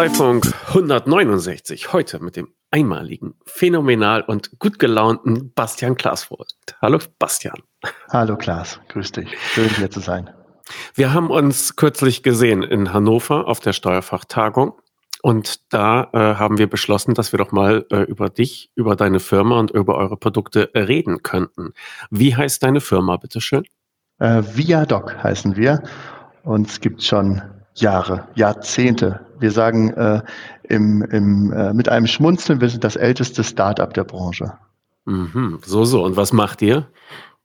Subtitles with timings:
[0.00, 1.92] Kanzleifunk 169.
[1.92, 6.56] Heute mit dem einmaligen, phänomenal und gut gelaunten Bastian Klaasvogt.
[6.80, 7.58] Hallo Bastian.
[8.10, 9.36] Hallo Klaas, grüß dich.
[9.52, 10.30] Schön hier zu sein.
[10.94, 14.72] Wir haben uns kürzlich gesehen in Hannover auf der Steuerfachtagung
[15.20, 19.20] und da äh, haben wir beschlossen, dass wir doch mal äh, über dich, über deine
[19.20, 21.74] Firma und über eure Produkte reden könnten.
[22.10, 23.64] Wie heißt deine Firma, bitteschön?
[24.18, 25.82] Äh, Viadoc heißen wir.
[26.42, 27.42] Uns gibt schon
[27.74, 29.20] Jahre, Jahrzehnte.
[29.38, 30.22] Wir sagen äh,
[30.64, 34.52] im, im, äh, mit einem Schmunzeln, wir sind das älteste Start-up der Branche.
[35.06, 36.04] Mhm, so, so.
[36.04, 36.88] Und was macht ihr?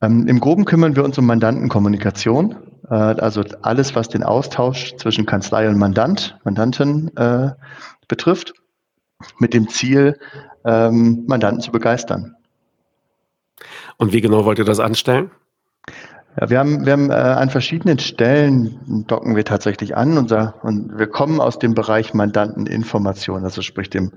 [0.02, 2.56] Ähm, Im Groben kümmern wir uns um Mandantenkommunikation.
[2.90, 7.52] Äh, also alles, was den Austausch zwischen Kanzlei und Mandant, Mandanten äh,
[8.08, 8.54] betrifft,
[9.38, 10.18] mit dem Ziel,
[10.64, 12.36] ähm, Mandanten zu begeistern.
[13.96, 15.30] Und wie genau wollt ihr das anstellen?
[16.38, 20.98] Ja, wir haben, wir haben äh, an verschiedenen Stellen docken wir tatsächlich an unser, und
[20.98, 24.12] wir kommen aus dem Bereich Mandanteninformation, also sprich dem,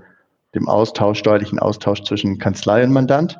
[0.53, 3.39] dem Austausch, steuerlichen Austausch zwischen Kanzlei und Mandant,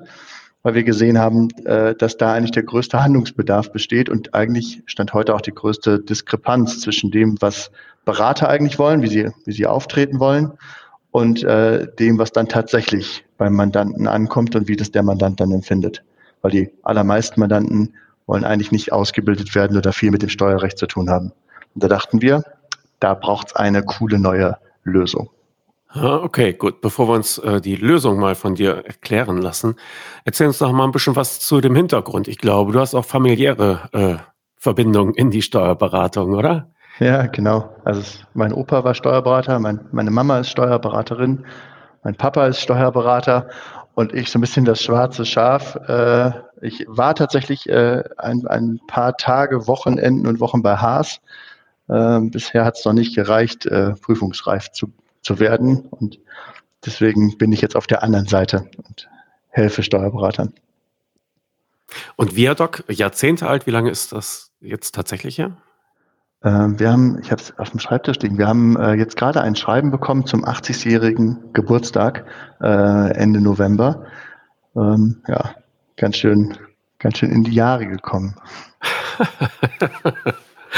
[0.64, 5.14] weil wir gesehen haben, äh, dass da eigentlich der größte Handlungsbedarf besteht und eigentlich stand
[5.14, 7.72] heute auch die größte Diskrepanz zwischen dem, was
[8.06, 10.54] Berater eigentlich wollen, wie sie, wie sie auftreten wollen
[11.11, 15.52] und äh, dem, was dann tatsächlich beim Mandanten ankommt und wie das der Mandant dann
[15.52, 16.02] empfindet.
[16.42, 17.94] Weil die allermeisten Mandanten
[18.30, 21.34] wollen eigentlich nicht ausgebildet werden oder viel mit dem Steuerrecht zu tun haben.
[21.74, 22.44] Und da dachten wir,
[23.00, 25.30] da braucht es eine coole neue Lösung.
[25.96, 26.82] Okay, gut.
[26.82, 29.76] Bevor wir uns äh, die Lösung mal von dir erklären lassen,
[30.26, 32.28] erzähl uns doch mal ein bisschen was zu dem Hintergrund.
[32.28, 34.16] Ich glaube, du hast auch familiäre äh,
[34.58, 36.70] Verbindungen in die Steuerberatung, oder?
[37.00, 37.76] Ja, genau.
[37.84, 38.04] Also
[38.36, 41.46] mein Opa war Steuerberater, mein, meine Mama ist Steuerberaterin,
[42.04, 43.50] mein Papa ist Steuerberater
[43.96, 45.76] und ich so ein bisschen das schwarze Schaf.
[45.88, 51.22] Äh, ich war tatsächlich äh, ein, ein paar Tage, Wochenenden und Wochen bei Haas.
[51.88, 55.88] Äh, bisher hat es noch nicht gereicht, äh, prüfungsreif zu, zu werden.
[55.90, 56.20] Und
[56.86, 59.10] deswegen bin ich jetzt auf der anderen Seite und
[59.50, 60.54] helfe Steuerberatern.
[62.16, 65.58] Und Viadoc, Jahrzehnte alt, wie lange ist das jetzt tatsächlich her?
[66.44, 69.42] Ähm, wir haben, ich habe es auf dem Schreibtisch liegen, wir haben äh, jetzt gerade
[69.42, 72.26] ein Schreiben bekommen zum 80-jährigen Geburtstag
[72.62, 74.06] äh, Ende November.
[74.76, 75.56] Ähm, ja,
[75.99, 76.58] ganz schön,
[76.98, 78.36] ganz schön in die Jahre gekommen.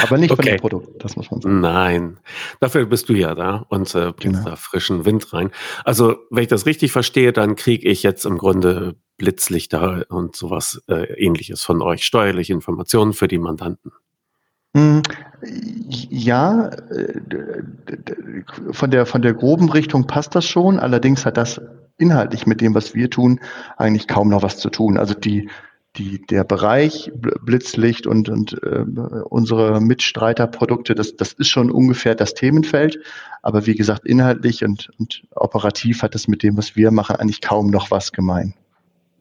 [0.03, 0.41] Aber nicht okay.
[0.41, 1.59] von dem Produkt, das muss man sagen.
[1.59, 2.17] Nein,
[2.59, 4.49] dafür bist du ja da und äh, bringst genau.
[4.49, 5.51] da frischen Wind rein.
[5.83, 10.81] Also, wenn ich das richtig verstehe, dann kriege ich jetzt im Grunde Blitzlichter und sowas
[10.87, 13.91] äh, ähnliches von euch, steuerliche Informationen für die Mandanten.
[14.75, 15.01] Hm,
[16.09, 17.21] ja, äh,
[18.71, 20.79] von der, von der groben Richtung passt das schon.
[20.79, 21.59] Allerdings hat das
[22.01, 23.39] inhaltlich mit dem, was wir tun,
[23.77, 24.97] eigentlich kaum noch was zu tun.
[24.97, 25.49] Also die,
[25.97, 28.85] die, der Bereich Blitzlicht und, und äh,
[29.29, 32.99] unsere Mitstreiterprodukte, das, das ist schon ungefähr das Themenfeld.
[33.41, 37.41] Aber wie gesagt, inhaltlich und, und operativ hat das mit dem, was wir machen, eigentlich
[37.41, 38.53] kaum noch was gemein.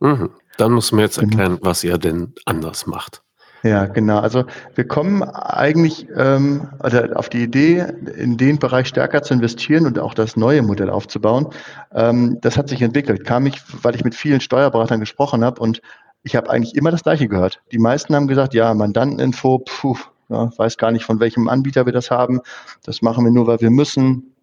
[0.00, 0.30] Mhm.
[0.56, 1.38] Dann muss man jetzt genau.
[1.38, 3.22] erklären, was ihr denn anders macht.
[3.62, 4.20] Ja, genau.
[4.20, 4.44] Also
[4.74, 9.98] wir kommen eigentlich ähm, oder auf die Idee, in den Bereich stärker zu investieren und
[9.98, 11.48] auch das neue Modell aufzubauen.
[11.92, 13.24] Ähm, das hat sich entwickelt.
[13.24, 15.82] Kam ich, weil ich mit vielen Steuerberatern gesprochen habe und
[16.22, 17.60] ich habe eigentlich immer das Gleiche gehört.
[17.72, 19.96] Die meisten haben gesagt, ja, Mandanteninfo, puh,
[20.28, 22.40] ja, weiß gar nicht, von welchem Anbieter wir das haben.
[22.84, 24.34] Das machen wir nur, weil wir müssen.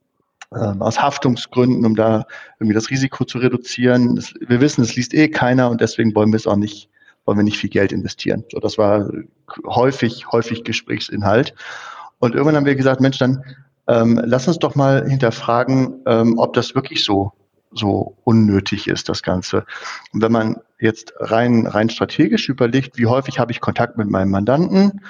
[0.55, 2.25] Ähm, aus Haftungsgründen, um da
[2.57, 4.23] irgendwie das Risiko zu reduzieren.
[4.39, 6.89] Wir wissen, es liest eh keiner und deswegen wollen wir es auch nicht
[7.27, 8.43] wollen wir nicht viel Geld investieren.
[8.51, 9.09] So, das war
[9.65, 11.53] häufig, häufig Gesprächsinhalt.
[12.19, 13.43] Und irgendwann haben wir gesagt, Mensch, dann
[13.87, 17.33] ähm, lass uns doch mal hinterfragen, ähm, ob das wirklich so
[17.73, 19.65] so unnötig ist, das Ganze.
[20.13, 24.31] Und wenn man jetzt rein, rein strategisch überlegt, wie häufig habe ich Kontakt mit meinem
[24.31, 25.01] Mandanten,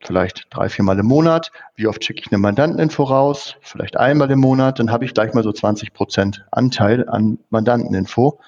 [0.00, 4.40] vielleicht drei, viermal im Monat, wie oft schicke ich eine Mandanteninfo raus, vielleicht einmal im
[4.40, 8.40] Monat, dann habe ich gleich mal so 20 Prozent Anteil an Mandanteninfo.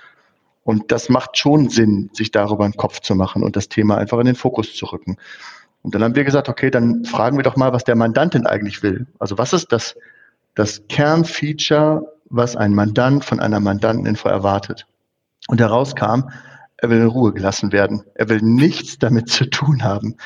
[0.64, 4.18] Und das macht schon Sinn, sich darüber einen Kopf zu machen und das Thema einfach
[4.18, 5.16] in den Fokus zu rücken.
[5.82, 8.82] Und dann haben wir gesagt, okay, dann fragen wir doch mal, was der Mandantin eigentlich
[8.82, 9.06] will.
[9.18, 9.96] Also was ist das,
[10.54, 14.86] das Kernfeature, was ein Mandant von einer Mandanteninfo erwartet?
[15.48, 16.30] Und heraus kam,
[16.76, 18.04] er will in Ruhe gelassen werden.
[18.14, 20.16] Er will nichts damit zu tun haben.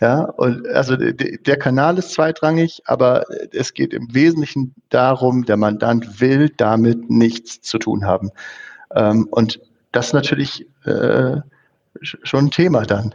[0.00, 6.20] Ja, und also der Kanal ist zweitrangig, aber es geht im Wesentlichen darum, der Mandant
[6.20, 8.30] will damit nichts zu tun haben.
[8.94, 9.60] Ähm, und
[9.94, 11.36] das ist natürlich äh,
[12.02, 13.14] schon ein Thema dann.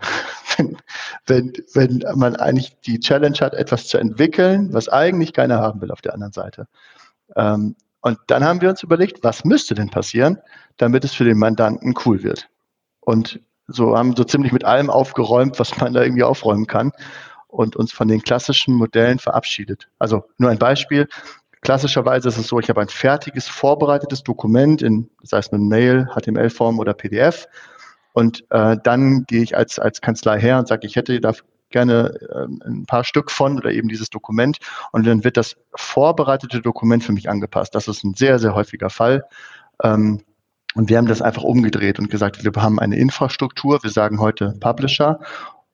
[1.25, 5.81] wenn, wenn, wenn man eigentlich die Challenge hat, etwas zu entwickeln, was eigentlich keiner haben
[5.81, 6.67] will auf der anderen Seite.
[7.35, 10.37] Ähm, und dann haben wir uns überlegt, was müsste denn passieren,
[10.77, 12.47] damit es für den Mandanten cool wird.
[13.01, 16.91] Und so haben so ziemlich mit allem aufgeräumt, was man da irgendwie aufräumen kann
[17.47, 19.89] und uns von den klassischen Modellen verabschiedet.
[19.99, 21.07] Also nur ein Beispiel.
[21.61, 26.07] Klassischerweise ist es so, ich habe ein fertiges, vorbereitetes Dokument in, sei es eine Mail,
[26.15, 27.47] HTML-Form oder PDF.
[28.13, 31.33] Und äh, dann gehe ich als, als Kanzlei her und sage, ich hätte da
[31.69, 34.57] gerne äh, ein paar Stück von oder eben dieses Dokument.
[34.91, 37.75] Und dann wird das vorbereitete Dokument für mich angepasst.
[37.75, 39.23] Das ist ein sehr, sehr häufiger Fall.
[39.83, 40.21] Ähm,
[40.75, 44.55] und wir haben das einfach umgedreht und gesagt, wir haben eine Infrastruktur, wir sagen heute
[44.59, 45.19] Publisher.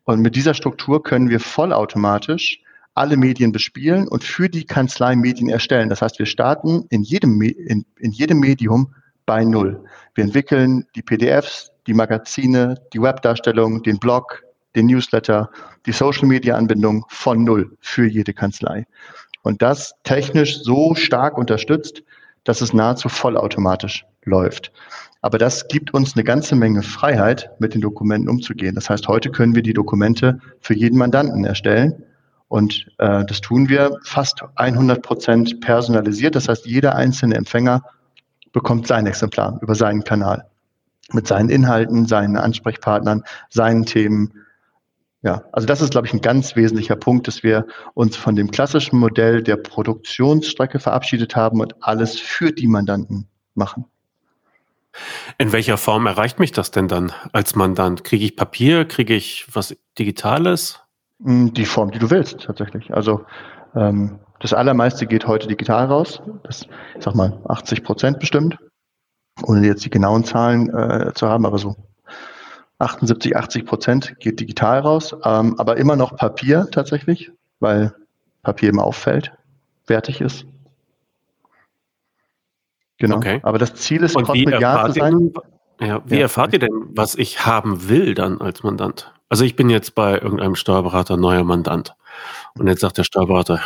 [0.04, 2.62] Und mit dieser Struktur können wir vollautomatisch
[2.96, 5.90] alle Medien bespielen und für die Kanzlei Medien erstellen.
[5.90, 8.94] Das heißt, wir starten in jedem, in, in jedem Medium
[9.26, 9.84] bei Null.
[10.16, 14.44] Wir entwickeln die PDFs, die Magazine, die Webdarstellung, den Blog,
[14.76, 15.50] den Newsletter,
[15.86, 18.86] die Social-Media-Anbindung von Null für jede Kanzlei.
[19.44, 22.02] Und das technisch so stark unterstützt,
[22.46, 24.72] dass es nahezu vollautomatisch läuft.
[25.22, 28.76] Aber das gibt uns eine ganze Menge Freiheit, mit den Dokumenten umzugehen.
[28.76, 32.04] Das heißt, heute können wir die Dokumente für jeden Mandanten erstellen.
[32.48, 36.36] Und äh, das tun wir fast 100 Prozent personalisiert.
[36.36, 37.84] Das heißt, jeder einzelne Empfänger
[38.52, 40.46] bekommt sein Exemplar über seinen Kanal
[41.14, 44.34] mit seinen Inhalten, seinen Ansprechpartnern, seinen Themen.
[45.22, 48.52] Ja, also das ist, glaube ich, ein ganz wesentlicher Punkt, dass wir uns von dem
[48.52, 53.86] klassischen Modell der Produktionsstrecke verabschiedet haben und alles für die Mandanten machen.
[55.38, 58.04] In welcher Form erreicht mich das denn dann als Mandant?
[58.04, 58.86] Kriege ich Papier?
[58.86, 60.80] Kriege ich was Digitales?
[61.26, 62.94] Hm, die Form, die du willst, tatsächlich.
[62.94, 63.26] Also
[63.76, 66.22] ähm, das Allermeiste geht heute digital raus.
[66.44, 68.58] Das, ich sag mal, 80 Prozent bestimmt.
[69.44, 71.76] Ohne jetzt die genauen Zahlen äh, zu haben, aber so
[72.78, 75.16] 78, 80 Prozent geht digital raus.
[75.24, 77.94] Ähm, aber immer noch Papier tatsächlich, weil
[78.44, 79.34] Papier immer auffällt,
[79.88, 80.46] wertig ist.
[82.98, 83.18] Genau.
[83.18, 83.40] Okay.
[83.42, 85.34] Aber das Ziel ist, crossmedial zu sein.
[85.82, 86.22] Ja, wie ja.
[86.22, 89.12] erfahrt ihr denn, was ich haben will dann als Mandant?
[89.36, 91.94] Also ich bin jetzt bei irgendeinem Steuerberater neuer Mandant.
[92.58, 93.60] Und jetzt sagt der Steuerberater,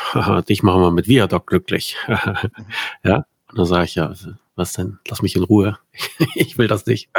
[0.50, 1.95] dich machen wir mit Viadoc glücklich.
[3.04, 3.18] ja,
[3.50, 4.12] und dann sage ich ja,
[4.56, 4.98] was denn?
[5.07, 5.77] Lass mich in Ruhe.
[6.33, 7.12] ich will das nicht.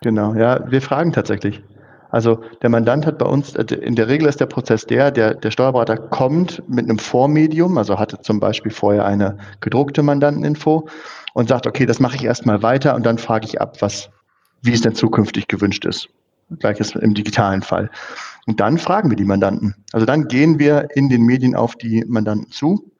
[0.00, 1.62] Genau, ja, wir fragen tatsächlich.
[2.08, 5.50] Also der Mandant hat bei uns, in der Regel ist der Prozess der, der, der
[5.50, 10.88] Steuerberater kommt mit einem Vormedium, also hatte zum Beispiel vorher eine gedruckte Mandanteninfo
[11.34, 14.08] und sagt, okay, das mache ich erstmal weiter und dann frage ich ab, was,
[14.62, 16.08] wie es denn zukünftig gewünscht ist.
[16.58, 17.90] Gleiches im digitalen Fall.
[18.46, 19.74] Und dann fragen wir die Mandanten.
[19.92, 22.90] Also dann gehen wir in den Medien auf die Mandanten zu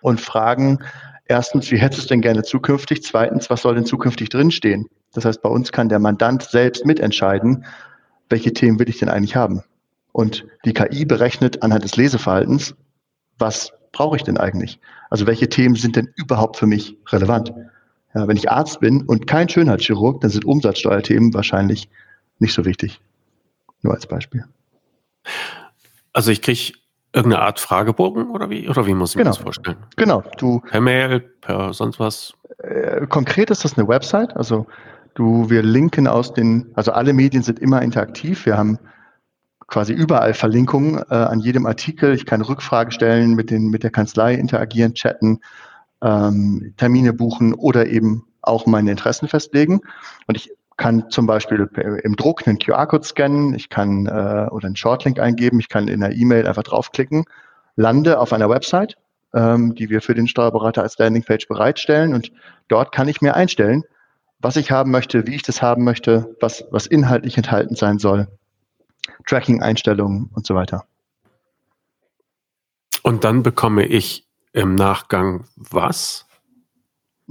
[0.00, 0.78] und fragen
[1.26, 3.02] erstens, wie hättest du es denn gerne zukünftig?
[3.02, 4.86] Zweitens, was soll denn zukünftig drinstehen?
[5.12, 7.64] Das heißt, bei uns kann der Mandant selbst mitentscheiden,
[8.30, 9.62] welche Themen will ich denn eigentlich haben?
[10.12, 12.74] Und die KI berechnet anhand des Leseverhaltens,
[13.38, 14.80] was brauche ich denn eigentlich?
[15.10, 17.52] Also welche Themen sind denn überhaupt für mich relevant?
[18.14, 21.88] Ja, wenn ich Arzt bin und kein Schönheitschirurg, dann sind Umsatzsteuerthemen wahrscheinlich
[22.38, 23.00] nicht so wichtig.
[23.82, 24.44] Nur als Beispiel.
[26.12, 26.72] Also ich kriege
[27.12, 29.30] irgendeine Art Fragebogen oder wie, oder wie muss ich genau.
[29.30, 29.78] mir das vorstellen?
[29.96, 30.22] Genau.
[30.36, 32.32] Du, per Mail, per sonst was?
[32.58, 34.36] Äh, konkret ist das eine Website.
[34.36, 34.66] Also
[35.18, 38.46] Du, wir linken aus den, also alle Medien sind immer interaktiv.
[38.46, 38.78] Wir haben
[39.66, 42.14] quasi überall Verlinkungen äh, an jedem Artikel.
[42.14, 45.40] Ich kann Rückfragen stellen, mit, den, mit der Kanzlei interagieren, chatten,
[46.04, 49.80] ähm, Termine buchen oder eben auch meine Interessen festlegen.
[50.28, 51.68] Und ich kann zum Beispiel
[52.02, 56.02] im Druck einen QR-Code scannen, ich kann äh, oder einen Shortlink eingeben, ich kann in
[56.02, 57.24] einer E-Mail einfach draufklicken,
[57.76, 58.96] lande auf einer Website,
[59.34, 62.32] ähm, die wir für den Steuerberater als Landingpage bereitstellen und
[62.68, 63.82] dort kann ich mir einstellen,
[64.38, 68.28] was ich haben möchte, wie ich das haben möchte, was, was inhaltlich enthalten sein soll,
[69.26, 70.84] Tracking-Einstellungen und so weiter.
[73.02, 76.27] Und dann bekomme ich im Nachgang was?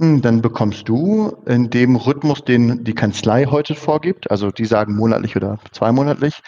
[0.00, 5.34] Dann bekommst du in dem Rhythmus, den die Kanzlei heute vorgibt, also die sagen monatlich
[5.34, 6.40] oder zweimonatlich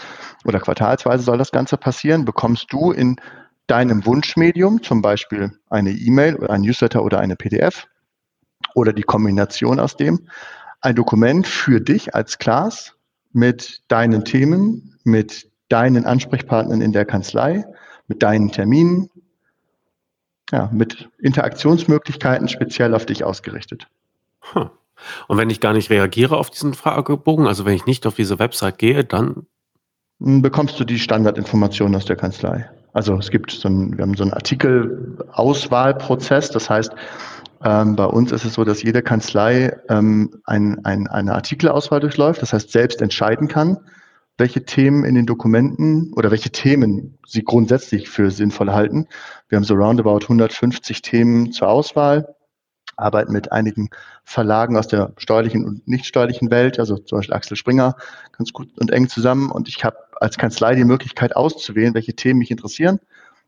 [0.45, 3.17] oder quartalsweise soll das Ganze passieren, bekommst du in
[3.67, 7.89] deinem Wunschmedium, zum Beispiel eine E-Mail oder ein Newsletter oder eine PDF,
[8.77, 10.29] oder die Kombination aus dem,
[10.81, 12.95] ein Dokument für dich als Class
[13.33, 17.65] mit deinen Themen, mit deinen Ansprechpartnern in der Kanzlei,
[18.07, 19.11] mit deinen Terminen,
[20.53, 23.89] ja, mit Interaktionsmöglichkeiten speziell auf dich ausgerichtet.
[24.53, 24.71] Hm.
[25.29, 28.39] Und wenn ich gar nicht reagiere auf diesen Fragebogen, also wenn ich nicht auf diese
[28.39, 29.47] Website gehe, dann
[30.21, 32.69] hm, bekommst du die Standardinformationen aus der Kanzlei.
[32.93, 36.91] Also es gibt so ein, wir haben so einen Artikelauswahlprozess, das heißt,
[37.63, 42.43] ähm, bei uns ist es so, dass jede Kanzlei ähm, ein, ein, eine Artikelauswahl durchläuft,
[42.43, 43.79] das heißt selbst entscheiden kann,
[44.39, 49.09] welche Themen in den Dokumenten oder welche Themen sie grundsätzlich für sinnvoll halten.
[49.51, 52.37] Wir haben so roundabout 150 Themen zur Auswahl,
[52.97, 53.91] arbeiten mit einigen
[54.23, 57.97] Verlagen aus der steuerlichen und nicht steuerlichen Welt, also zum Beispiel Axel Springer,
[58.31, 59.51] ganz gut und eng zusammen.
[59.51, 63.01] Und ich habe als Kanzlei die Möglichkeit auszuwählen, welche Themen mich interessieren,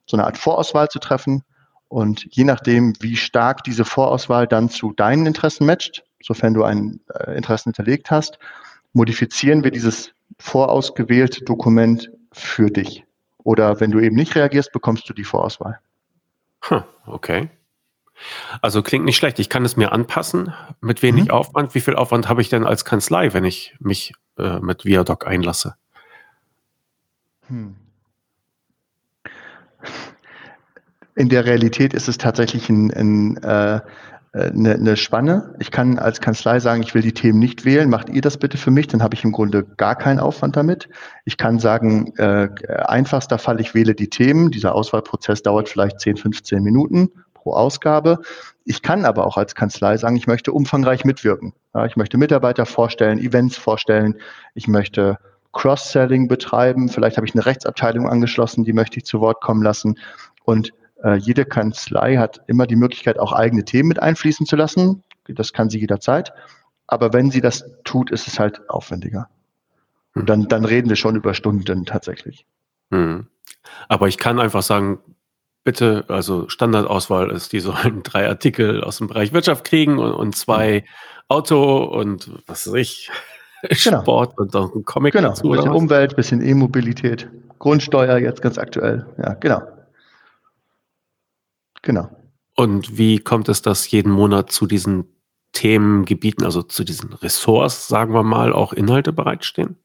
[0.04, 1.44] so eine Art Vorauswahl zu treffen
[1.86, 6.98] Und je nachdem, wie stark diese Vorauswahl dann zu deinen Interessen matcht, sofern du ein
[7.14, 8.40] äh, Interessen hinterlegt hast,
[8.92, 13.04] modifizieren wir dieses vorausgewählte Dokument für dich.
[13.44, 15.78] Oder wenn du eben nicht reagierst, bekommst du die Vorauswahl.
[16.62, 17.50] Hm, okay.
[18.60, 19.38] Also klingt nicht schlecht.
[19.38, 20.52] Ich kann es mir anpassen.
[20.80, 21.30] Mit wenig mhm.
[21.30, 21.74] Aufwand.
[21.74, 25.74] Wie viel Aufwand habe ich denn als Kanzlei, wenn ich mich äh, mit Viadoc einlasse?
[27.48, 27.76] Hm.
[31.14, 33.80] In der Realität ist es tatsächlich ein, ein, äh,
[34.32, 35.54] eine, eine Spanne.
[35.58, 38.56] Ich kann als Kanzlei sagen, ich will die Themen nicht wählen, macht ihr das bitte
[38.56, 40.88] für mich, dann habe ich im Grunde gar keinen Aufwand damit.
[41.24, 42.48] Ich kann sagen, äh,
[42.86, 44.50] einfachster Fall, ich wähle die Themen.
[44.50, 48.20] Dieser Auswahlprozess dauert vielleicht 10, 15 Minuten pro Ausgabe.
[48.64, 51.52] Ich kann aber auch als Kanzlei sagen, ich möchte umfangreich mitwirken.
[51.74, 54.16] Ja, ich möchte Mitarbeiter vorstellen, Events vorstellen,
[54.54, 55.18] ich möchte
[55.52, 59.98] Cross-Selling betreiben, vielleicht habe ich eine Rechtsabteilung angeschlossen, die möchte ich zu Wort kommen lassen.
[60.44, 60.72] Und
[61.04, 65.02] äh, jede Kanzlei hat immer die Möglichkeit, auch eigene Themen mit einfließen zu lassen.
[65.28, 66.32] Das kann sie jederzeit.
[66.86, 69.28] Aber wenn sie das tut, ist es halt aufwendiger.
[70.14, 72.44] Und dann, dann reden wir schon über Stunden tatsächlich.
[72.90, 73.26] Hm.
[73.88, 74.98] Aber ich kann einfach sagen,
[75.64, 80.36] bitte, also Standardauswahl ist, die sollen drei Artikel aus dem Bereich Wirtschaft kriegen und, und
[80.36, 80.86] zwei mhm.
[81.28, 83.10] Auto und was weiß ich,
[83.84, 84.02] genau.
[84.02, 85.28] Sport und auch ein Comic genau.
[85.28, 85.48] dazu.
[85.48, 89.06] Bisschen Umwelt, bisschen E-Mobilität, Grundsteuer jetzt ganz aktuell.
[89.16, 89.62] Ja, genau.
[91.82, 92.08] Genau.
[92.56, 95.04] Und wie kommt es, dass jeden Monat zu diesen
[95.52, 99.76] Themengebieten, also zu diesen Ressorts, sagen wir mal, auch Inhalte bereitstehen?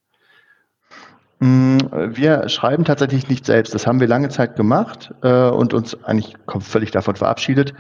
[1.39, 3.74] Mm, wir schreiben tatsächlich nicht selbst.
[3.74, 7.74] Das haben wir lange Zeit gemacht äh, und uns eigentlich völlig davon verabschiedet,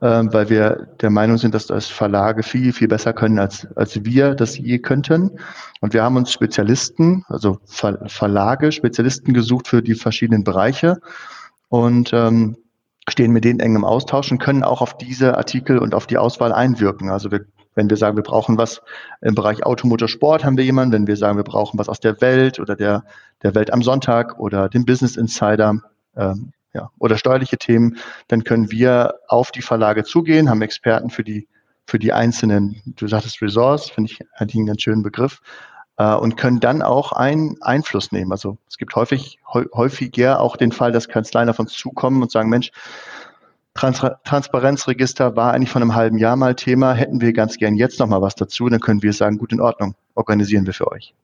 [0.00, 4.04] äh, weil wir der Meinung sind, dass das Verlage viel, viel besser können, als, als
[4.04, 5.38] wir das je könnten.
[5.80, 11.00] Und wir haben uns Spezialisten, also Ver Verlage, Spezialisten gesucht für die verschiedenen Bereiche.
[11.68, 12.56] Und ähm,
[13.08, 16.18] stehen mit denen eng im Austausch und können auch auf diese Artikel und auf die
[16.18, 17.10] Auswahl einwirken.
[17.10, 18.82] Also wir, wenn wir sagen, wir brauchen was
[19.20, 20.92] im Bereich Automotorsport, haben wir jemanden.
[20.92, 23.04] Wenn wir sagen, wir brauchen was aus der Welt oder der,
[23.42, 25.80] der Welt am Sonntag oder dem Business Insider
[26.16, 27.96] ähm, ja, oder steuerliche Themen,
[28.28, 31.48] dann können wir auf die Verlage zugehen, haben Experten für die,
[31.86, 35.40] für die einzelnen, du sagtest Resource, finde ich eigentlich einen ganz schönen Begriff,
[35.98, 38.32] äh, und können dann auch einen Einfluss nehmen.
[38.32, 42.48] Also es gibt häufig, häufiger auch den Fall, dass Kanzleien auf uns zukommen und sagen,
[42.48, 42.70] Mensch,
[43.74, 48.00] Trans Transparenzregister war eigentlich von einem halben Jahr mal Thema, hätten wir ganz gern jetzt
[48.00, 51.14] noch mal was dazu, dann können wir sagen, gut in Ordnung, organisieren wir für euch.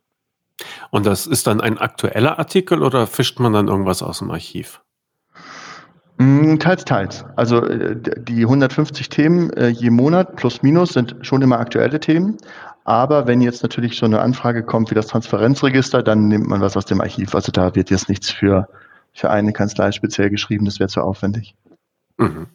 [0.91, 4.83] Und das ist dann ein aktueller Artikel oder fischt man dann irgendwas aus dem Archiv?
[6.23, 7.25] Mm, teils, teils.
[7.37, 12.37] Also äh, die 150 Themen äh, je Monat plus minus sind schon immer aktuelle Themen.
[12.85, 16.76] Aber wenn jetzt natürlich so eine Anfrage kommt wie das Transparenzregister, dann nimmt man was
[16.76, 17.35] aus dem Archiv.
[17.35, 18.69] Also da wird jetzt nichts für,
[19.12, 21.55] für eine Kanzlei speziell geschrieben, das wäre zu aufwendig.
[22.19, 22.47] Mhm.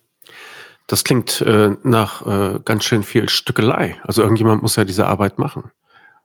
[0.88, 3.96] Das klingt äh, nach äh, ganz schön viel Stückelei.
[4.04, 5.72] Also irgendjemand muss ja diese Arbeit machen.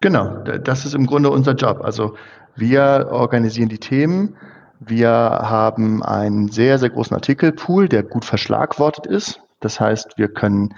[0.01, 1.81] Genau, das ist im Grunde unser Job.
[1.83, 2.17] Also
[2.55, 4.37] wir organisieren die Themen.
[4.85, 9.41] Wir haben einen sehr, sehr großen Artikelpool, der gut verschlagwortet ist.
[9.61, 10.75] Das heißt, wir können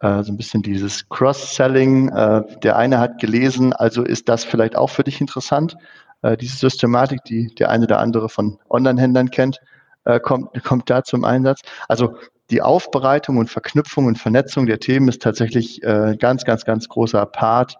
[0.00, 2.08] äh, so ein bisschen dieses Cross-Selling.
[2.08, 5.76] Äh, der eine hat gelesen, also ist das vielleicht auch für dich interessant.
[6.22, 9.60] Äh, diese Systematik, die der eine oder andere von Online-Händlern kennt,
[10.04, 11.60] äh, kommt, kommt da zum Einsatz.
[11.88, 12.16] Also
[12.50, 17.26] die Aufbereitung und Verknüpfung und Vernetzung der Themen ist tatsächlich äh, ganz, ganz, ganz großer
[17.26, 17.76] Part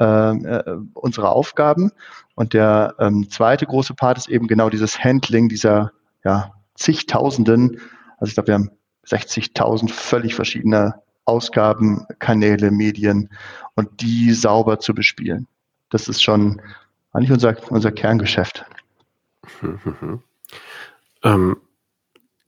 [0.00, 1.92] äh, äh, unserer Aufgaben.
[2.34, 5.92] Und der ähm, zweite große Part ist eben genau dieses Handling dieser
[6.24, 7.80] ja, zigtausenden,
[8.18, 8.70] also ich glaube, wir haben
[9.06, 10.94] 60.000 völlig verschiedene
[11.26, 13.30] Ausgaben, Kanäle, Medien
[13.74, 15.46] und die sauber zu bespielen.
[15.90, 16.60] Das ist schon
[17.12, 18.64] eigentlich unser, unser Kerngeschäft.
[21.22, 21.56] ähm,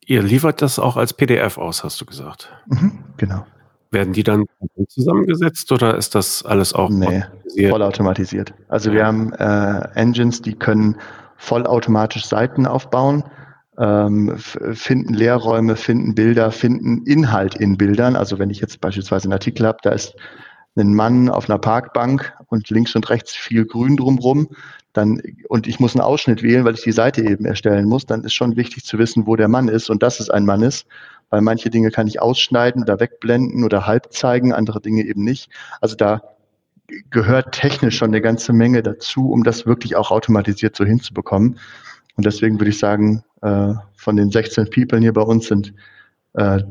[0.05, 2.53] ihr liefert das auch als PDF aus, hast du gesagt.
[2.67, 3.47] Mhm, genau.
[3.90, 4.47] Werden die dann
[4.88, 7.23] zusammengesetzt oder ist das alles auch nee,
[7.69, 8.52] vollautomatisiert?
[8.69, 8.97] Also ja.
[8.97, 10.97] wir haben äh, Engines, die können
[11.37, 13.25] vollautomatisch Seiten aufbauen
[13.78, 18.16] ähm, finden Lehrräume, finden Bilder, finden Inhalt in Bildern.
[18.16, 20.14] Also wenn ich jetzt beispielsweise einen Artikel habe, da ist
[20.76, 24.49] ein Mann auf einer Parkbank und links und rechts viel Grün drumrum,
[24.93, 28.25] dann, und ich muss einen Ausschnitt wählen, weil ich die Seite eben erstellen muss, dann
[28.25, 30.87] ist schon wichtig zu wissen, wo der Mann ist und dass es ein Mann ist,
[31.30, 35.50] weil manche Dinge kann ich ausschneiden oder wegblenden oder halb zeigen, andere Dinge eben nicht.
[35.80, 36.23] Also da
[37.11, 41.59] gehört technisch schon eine ganze Menge dazu, um das wirklich auch automatisiert so hinzubekommen.
[42.16, 45.75] Und deswegen würde ich sagen, äh, von den 16 People hier bei uns sind
[46.35, 46.62] äh,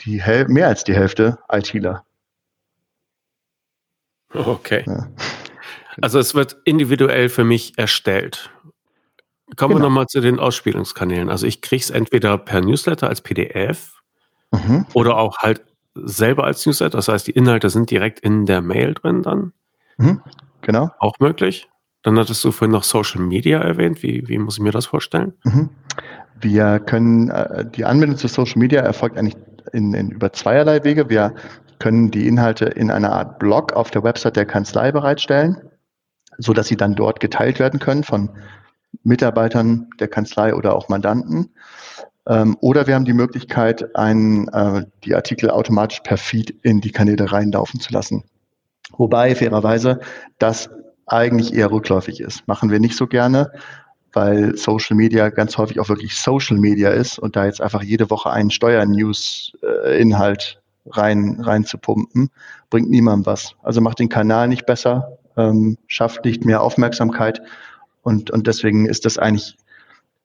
[0.00, 2.04] die Häl mehr als die Hälfte ITler.
[4.32, 4.82] Okay.
[4.86, 5.08] Ja.
[6.02, 8.50] Also es wird individuell für mich erstellt.
[9.56, 9.84] Kommen genau.
[9.84, 11.28] wir nochmal zu den Ausspielungskanälen.
[11.28, 13.94] Also ich kriege es entweder per Newsletter als PDF
[14.54, 14.86] Mhm.
[14.94, 15.62] Oder auch halt
[15.94, 16.96] selber als Newsletter.
[16.96, 19.52] Das heißt, die Inhalte sind direkt in der Mail drin dann.
[19.98, 20.20] Mhm.
[20.62, 20.90] Genau.
[20.98, 21.68] Auch möglich.
[22.02, 24.02] Dann hattest du vorhin noch Social Media erwähnt.
[24.02, 25.34] Wie, wie muss ich mir das vorstellen?
[25.44, 25.70] Mhm.
[26.40, 29.36] Wir können, äh, die Anwendung zu Social Media erfolgt eigentlich
[29.72, 31.08] in, in über zweierlei Wege.
[31.08, 31.34] Wir
[31.78, 35.56] können die Inhalte in einer Art Blog auf der Website der Kanzlei bereitstellen,
[36.38, 38.30] so dass sie dann dort geteilt werden können von
[39.02, 41.50] Mitarbeitern der Kanzlei oder auch Mandanten.
[42.26, 46.90] Ähm, oder wir haben die Möglichkeit, einen, äh, die Artikel automatisch per Feed in die
[46.90, 48.24] Kanäle reinlaufen zu lassen.
[48.96, 50.00] Wobei fairerweise
[50.38, 50.70] das
[51.06, 52.48] eigentlich eher rückläufig ist.
[52.48, 53.52] Machen wir nicht so gerne,
[54.12, 58.10] weil Social Media ganz häufig auch wirklich Social Media ist und da jetzt einfach jede
[58.10, 62.30] Woche einen Steuernews-Inhalt rein, rein zu pumpen,
[62.70, 63.56] bringt niemandem was.
[63.62, 67.42] Also macht den Kanal nicht besser, ähm, schafft nicht mehr Aufmerksamkeit
[68.04, 69.56] und, und deswegen ist das eigentlich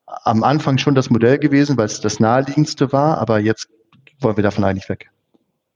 [0.05, 3.69] am Anfang schon das Modell gewesen, weil es das naheliegendste war, aber jetzt
[4.19, 5.09] wollen wir davon eigentlich weg.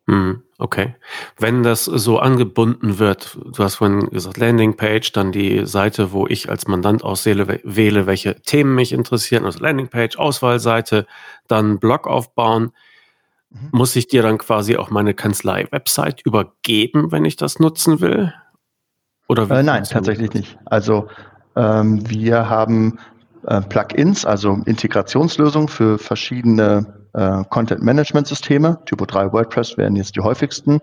[0.07, 0.95] Hm, okay.
[1.37, 6.49] Wenn das so angebunden wird, du hast vorhin gesagt Landingpage, dann die Seite, wo ich
[6.49, 11.05] als Mandant auswähle, wähle, welche Themen mich interessieren, also Landingpage, Auswahlseite,
[11.47, 12.71] dann Blog aufbauen.
[13.49, 13.69] Mhm.
[13.71, 18.33] Muss ich dir dann quasi auch meine Kanzlei-Website übergeben, wenn ich das nutzen will?
[19.29, 20.57] Oder äh, nein, tatsächlich nicht.
[20.65, 21.07] Also
[21.55, 22.97] wir haben
[23.45, 28.79] äh, Plugins, also Integrationslösungen für verschiedene äh, Content-Management-Systeme.
[28.85, 30.79] Typo 3 WordPress wären jetzt die häufigsten.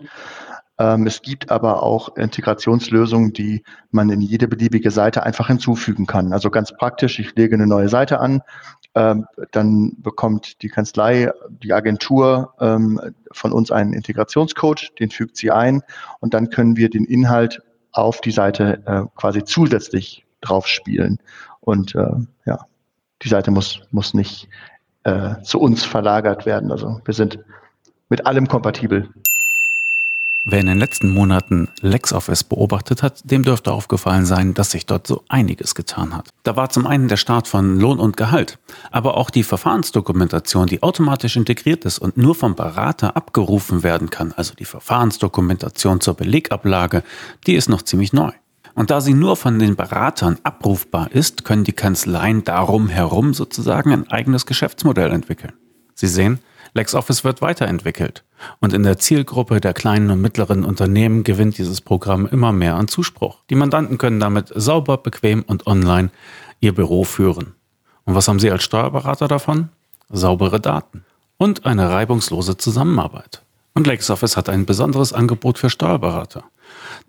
[0.77, 6.33] Ähm, es gibt aber auch Integrationslösungen, die man in jede beliebige Seite einfach hinzufügen kann.
[6.33, 8.41] Also ganz praktisch, ich lege eine neue Seite an,
[8.95, 12.99] ähm, dann bekommt die Kanzlei, die Agentur ähm,
[13.31, 15.81] von uns einen Integrationscode, den fügt sie ein
[16.19, 17.61] und dann können wir den Inhalt
[17.91, 21.19] auf die Seite äh, quasi zusätzlich drauf spielen.
[21.61, 22.11] Und äh,
[22.45, 22.65] ja,
[23.21, 24.47] die Seite muss, muss nicht
[25.03, 26.71] äh, zu uns verlagert werden.
[26.71, 27.39] Also wir sind
[28.09, 29.09] mit allem kompatibel.
[30.43, 35.05] Wer in den letzten Monaten LexOffice beobachtet hat, dem dürfte aufgefallen sein, dass sich dort
[35.05, 36.29] so einiges getan hat.
[36.41, 38.57] Da war zum einen der Start von Lohn und Gehalt,
[38.89, 44.33] aber auch die Verfahrensdokumentation, die automatisch integriert ist und nur vom Berater abgerufen werden kann,
[44.35, 47.03] also die Verfahrensdokumentation zur Belegablage,
[47.45, 48.31] die ist noch ziemlich neu.
[48.73, 53.91] Und da sie nur von den Beratern abrufbar ist, können die Kanzleien darum herum sozusagen
[53.91, 55.53] ein eigenes Geschäftsmodell entwickeln.
[55.93, 56.39] Sie sehen,
[56.73, 58.23] LexOffice wird weiterentwickelt
[58.59, 62.87] und in der Zielgruppe der kleinen und mittleren Unternehmen gewinnt dieses Programm immer mehr an
[62.87, 63.39] Zuspruch.
[63.49, 66.11] Die Mandanten können damit sauber, bequem und online
[66.61, 67.55] ihr Büro führen.
[68.05, 69.69] Und was haben Sie als Steuerberater davon?
[70.09, 71.03] Saubere Daten
[71.37, 73.43] und eine reibungslose Zusammenarbeit.
[73.73, 76.43] Und LexOffice hat ein besonderes Angebot für Steuerberater.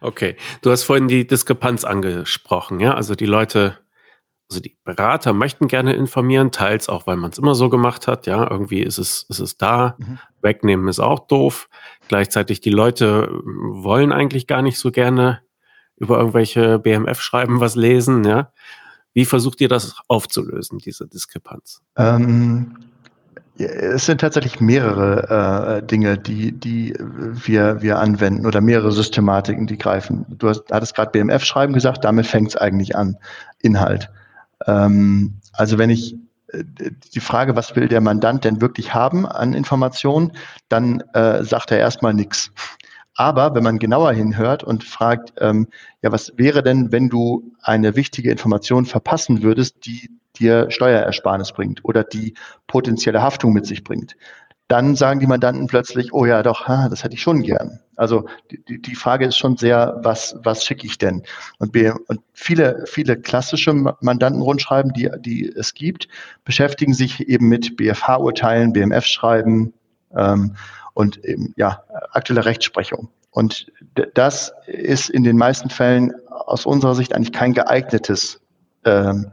[0.00, 3.78] Okay, du hast vorhin die Diskrepanz angesprochen, ja, also die Leute,
[4.50, 8.26] also die Berater möchten gerne informieren, teils auch, weil man es immer so gemacht hat,
[8.26, 10.18] ja, irgendwie ist es, ist es da, mhm.
[10.42, 11.68] wegnehmen ist auch doof.
[12.08, 15.42] Gleichzeitig die Leute wollen eigentlich gar nicht so gerne
[15.96, 18.52] über irgendwelche BMF-Schreiben was lesen, ja.
[19.12, 21.82] Wie versucht ihr das aufzulösen, diese Diskrepanz?
[21.96, 22.76] Ähm,
[23.64, 29.78] es sind tatsächlich mehrere äh, Dinge, die, die wir, wir anwenden oder mehrere Systematiken, die
[29.78, 30.26] greifen.
[30.28, 33.16] Du hast, hattest gerade BMF-Schreiben gesagt, damit fängt es eigentlich an,
[33.60, 34.10] Inhalt.
[34.66, 36.16] Ähm, also wenn ich
[36.52, 36.64] äh,
[37.14, 40.32] die Frage, was will der Mandant denn wirklich haben an Informationen,
[40.68, 42.52] dann äh, sagt er erstmal nichts.
[43.20, 45.68] Aber wenn man genauer hinhört und fragt, ähm,
[46.00, 51.84] ja, was wäre denn, wenn du eine wichtige Information verpassen würdest, die dir Steuerersparnis bringt
[51.84, 52.32] oder die
[52.66, 54.16] potenzielle Haftung mit sich bringt,
[54.68, 57.80] dann sagen die Mandanten plötzlich, oh ja, doch, ha, das hätte ich schon gern.
[57.94, 61.22] Also die, die Frage ist schon sehr, was, was schicke ich denn?
[61.58, 66.08] Und, wir, und viele, viele klassische Mandantenrundschreiben, die, die es gibt,
[66.46, 69.74] beschäftigen sich eben mit BFH-Urteilen, BMF-Schreiben
[70.16, 70.56] ähm,
[70.94, 73.08] und eben, ja, aktuelle Rechtsprechung.
[73.30, 73.72] Und
[74.14, 78.40] das ist in den meisten Fällen aus unserer Sicht eigentlich kein geeignetes,
[78.84, 79.30] ähm,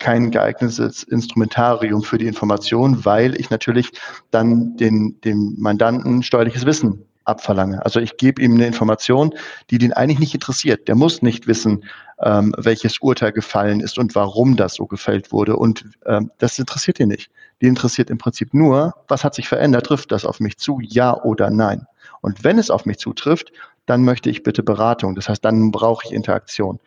[0.00, 3.92] kein geeignetes Instrumentarium für die Information, weil ich natürlich
[4.30, 7.84] dann den, dem Mandanten steuerliches Wissen abverlange.
[7.84, 9.34] Also ich gebe ihm eine Information,
[9.70, 10.88] die den eigentlich nicht interessiert.
[10.88, 11.84] Der muss nicht wissen,
[12.20, 15.56] ähm, welches Urteil gefallen ist und warum das so gefällt wurde.
[15.56, 17.30] Und ähm, das interessiert ihn nicht.
[17.60, 21.14] Die interessiert im Prinzip nur, was hat sich verändert, trifft das auf mich zu, ja
[21.22, 21.86] oder nein.
[22.20, 23.52] Und wenn es auf mich zutrifft,
[23.86, 25.14] dann möchte ich bitte Beratung.
[25.14, 26.80] Das heißt, dann brauche ich Interaktion.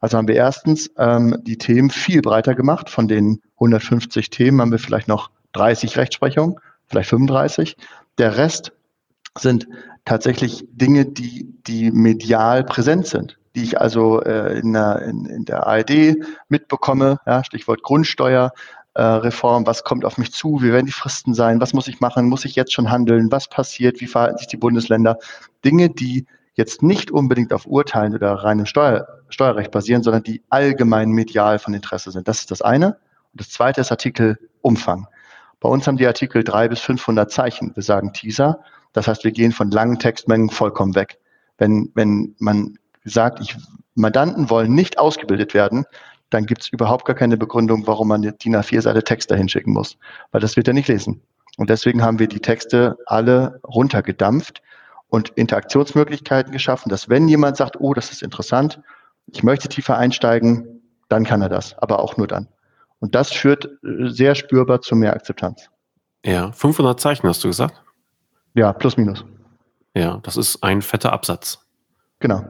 [0.00, 2.90] Also haben wir erstens ähm, die Themen viel breiter gemacht.
[2.90, 6.56] Von den 150 Themen haben wir vielleicht noch 30 Rechtsprechungen,
[6.86, 7.76] vielleicht 35.
[8.18, 8.72] Der Rest
[9.38, 9.68] sind
[10.04, 15.44] tatsächlich Dinge, die, die medial präsent sind, die ich also äh, in, der, in, in
[15.44, 16.16] der ARD
[16.48, 21.60] mitbekomme, ja, Stichwort Grundsteuerreform, äh, was kommt auf mich zu, wie werden die Fristen sein,
[21.60, 24.56] was muss ich machen, muss ich jetzt schon handeln, was passiert, wie verhalten sich die
[24.56, 25.18] Bundesländer,
[25.64, 31.10] Dinge, die jetzt nicht unbedingt auf Urteilen oder reinem Steuer, Steuerrecht basieren, sondern die allgemein
[31.10, 32.26] medial von Interesse sind.
[32.28, 32.98] Das ist das eine.
[33.32, 35.06] Und das zweite ist Artikelumfang.
[35.60, 37.72] Bei uns haben die Artikel drei bis 500 Zeichen.
[37.74, 38.60] Wir sagen Teaser.
[38.96, 41.18] Das heißt, wir gehen von langen Textmengen vollkommen weg.
[41.58, 43.54] Wenn, wenn man sagt, ich,
[43.94, 45.84] Mandanten wollen nicht ausgebildet werden,
[46.30, 49.74] dann gibt es überhaupt gar keine Begründung, warum man die DIN A4-Seite Text dahin schicken
[49.74, 49.98] muss,
[50.30, 51.20] weil das wird er nicht lesen.
[51.58, 54.62] Und deswegen haben wir die Texte alle runtergedampft
[55.08, 58.80] und Interaktionsmöglichkeiten geschaffen, dass wenn jemand sagt, oh, das ist interessant,
[59.26, 60.80] ich möchte tiefer einsteigen,
[61.10, 62.48] dann kann er das, aber auch nur dann.
[63.00, 65.68] Und das führt äh, sehr spürbar zu mehr Akzeptanz.
[66.24, 67.82] Ja, 500 Zeichen hast du gesagt?
[68.56, 69.22] Ja, plus minus.
[69.94, 71.58] Ja, das ist ein fetter Absatz.
[72.20, 72.42] Genau.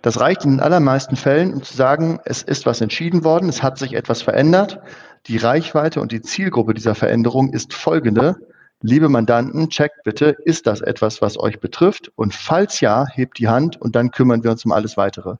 [0.00, 3.62] Das reicht in den allermeisten Fällen, um zu sagen, es ist was entschieden worden, es
[3.62, 4.80] hat sich etwas verändert.
[5.26, 8.36] Die Reichweite und die Zielgruppe dieser Veränderung ist folgende.
[8.80, 12.10] Liebe Mandanten, checkt bitte, ist das etwas, was euch betrifft?
[12.16, 15.34] Und falls ja, hebt die Hand und dann kümmern wir uns um alles weitere.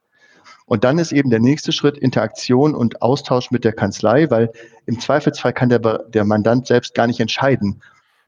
[0.66, 4.52] Und dann ist eben der nächste Schritt Interaktion und Austausch mit der Kanzlei, weil
[4.84, 7.80] im Zweifelsfall kann der, der Mandant selbst gar nicht entscheiden,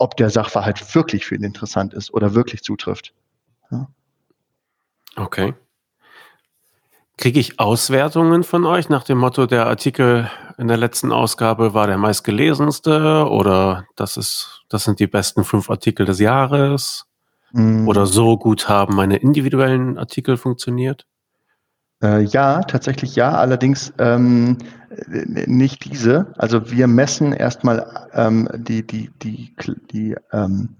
[0.02, 3.14] ob der Sachverhalt wirklich für ihn interessant ist oder wirklich zutrifft.
[3.70, 3.88] Ja.
[5.14, 5.54] Okay.
[7.16, 11.86] Kriege ich Auswertungen von euch nach dem Motto, der Artikel in der letzten Ausgabe war
[11.86, 17.06] der meistgelesenste oder das ist, das sind die besten fünf Artikel des Jahres?
[17.52, 17.86] Mm.
[17.86, 21.06] Oder so gut haben meine individuellen Artikel funktioniert?
[22.02, 24.58] Äh, ja, tatsächlich ja, allerdings ähm,
[25.06, 26.32] nicht diese.
[26.36, 29.54] Also wir messen erstmal ähm, die, die, die,
[29.90, 30.76] die ähm,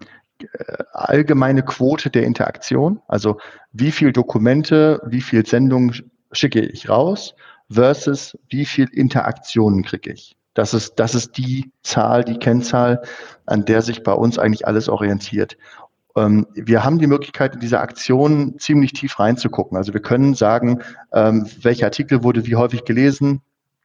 [0.92, 3.38] allgemeine Quote der Interaktion, also
[3.72, 5.94] wie viel Dokumente, wie viel Sendungen
[6.32, 7.34] schicke ich raus
[7.70, 10.36] versus wie viel Interaktionen kriege ich.
[10.54, 13.02] Das ist, das ist die Zahl, die Kennzahl,
[13.46, 15.56] an der sich bei uns eigentlich alles orientiert.
[16.16, 19.76] Ähm, wir haben die Möglichkeit, in diese Aktion ziemlich tief reinzugucken.
[19.76, 20.80] Also wir können sagen,
[21.12, 23.40] ähm, welcher Artikel wurde wie häufig gelesen.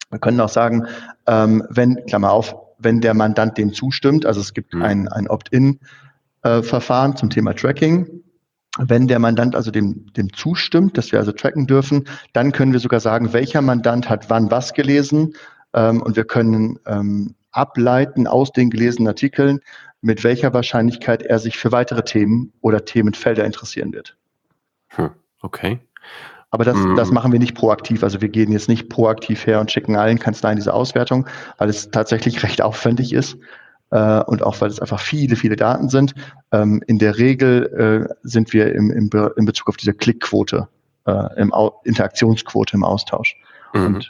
[0.10, 0.88] Wir können auch sagen,
[1.26, 4.84] ähm, wenn, Klammer auf, wenn der Mandant dem zustimmt, also es gibt mhm.
[4.84, 8.24] ein, ein Opt-in-Verfahren zum Thema Tracking.
[8.80, 12.80] Wenn der Mandant also dem, dem zustimmt, dass wir also tracken dürfen, dann können wir
[12.80, 15.34] sogar sagen, welcher Mandant hat wann was gelesen.
[15.72, 16.78] und wir können
[17.58, 19.62] ableiten aus den gelesenen Artikeln,
[20.02, 24.16] mit welcher Wahrscheinlichkeit er sich für weitere Themen oder Themenfelder interessieren wird.
[24.90, 25.10] Hm,
[25.42, 25.80] okay.
[26.50, 26.96] Aber das, mm.
[26.96, 28.04] das machen wir nicht proaktiv.
[28.04, 31.92] Also wir gehen jetzt nicht proaktiv her und schicken allen Kanzleien diese Auswertung, weil es
[31.92, 33.38] tatsächlich recht aufwendig ist
[33.92, 36.14] äh, und auch weil es einfach viele, viele Daten sind.
[36.52, 40.68] Ähm, in der Regel äh, sind wir im, im, Be in Bezug auf diese Klickquote,
[41.06, 43.36] äh, im Au Interaktionsquote im Austausch.
[43.74, 44.02] Mhm.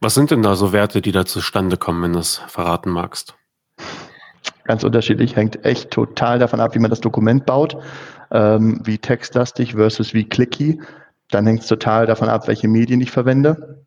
[0.00, 3.37] Was sind denn da so Werte, die da zustande kommen, wenn du es verraten magst?
[4.68, 7.78] Ganz unterschiedlich, hängt echt total davon ab, wie man das Dokument baut,
[8.30, 10.78] ähm, wie textlastig versus wie clicky.
[11.30, 13.86] Dann hängt es total davon ab, welche Medien ich verwende.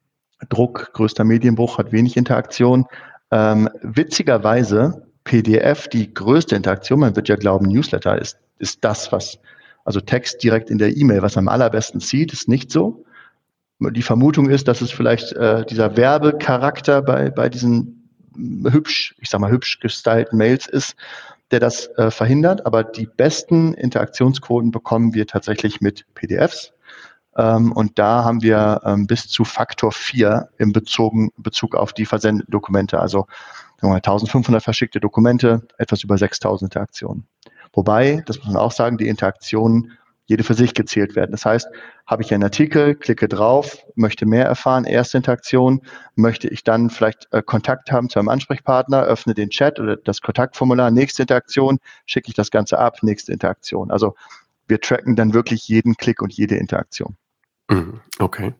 [0.49, 2.87] Druck, größter Medienbruch, hat wenig Interaktion.
[3.29, 9.37] Ähm, witzigerweise, PDF, die größte Interaktion, man wird ja glauben, Newsletter ist, ist das, was,
[9.85, 13.05] also Text direkt in der E-Mail, was am allerbesten sieht, ist nicht so.
[13.79, 18.00] Die Vermutung ist, dass es vielleicht äh, dieser Werbecharakter bei, bei diesen
[18.35, 20.95] hübsch, ich sag mal, hübsch gestylten Mails ist,
[21.51, 22.65] der das äh, verhindert.
[22.65, 26.73] Aber die besten Interaktionsquoten bekommen wir tatsächlich mit PDFs.
[27.37, 32.05] Ähm, und da haben wir ähm, bis zu Faktor 4 im Bezogen, Bezug auf die
[32.05, 32.99] versendeten Dokumente.
[32.99, 33.27] Also
[33.81, 37.27] 1500 verschickte Dokumente, etwas über 6000 Interaktionen.
[37.73, 39.97] Wobei, das muss man auch sagen, die Interaktionen
[40.31, 41.31] jede für sich gezählt werden.
[41.31, 41.67] Das heißt,
[42.07, 45.81] habe ich einen Artikel, klicke drauf, möchte mehr erfahren, erste Interaktion,
[46.15, 50.21] möchte ich dann vielleicht äh, Kontakt haben zu einem Ansprechpartner, öffne den Chat oder das
[50.21, 53.91] Kontaktformular, nächste Interaktion, schicke ich das Ganze ab, nächste Interaktion.
[53.91, 54.15] Also
[54.67, 57.17] wir tracken dann wirklich jeden Klick und jede Interaktion.
[57.71, 58.53] Mhm, okay.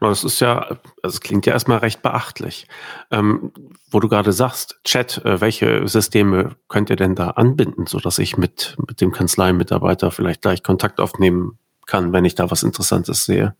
[0.00, 2.68] Das ist ja, also es klingt ja erstmal recht beachtlich.
[3.10, 3.50] Ähm,
[3.90, 8.36] wo du gerade sagst, Chat, äh, welche Systeme könnt ihr denn da anbinden, sodass ich
[8.36, 13.54] mit, mit dem Kanzleimitarbeiter vielleicht gleich Kontakt aufnehmen kann, wenn ich da was Interessantes sehe?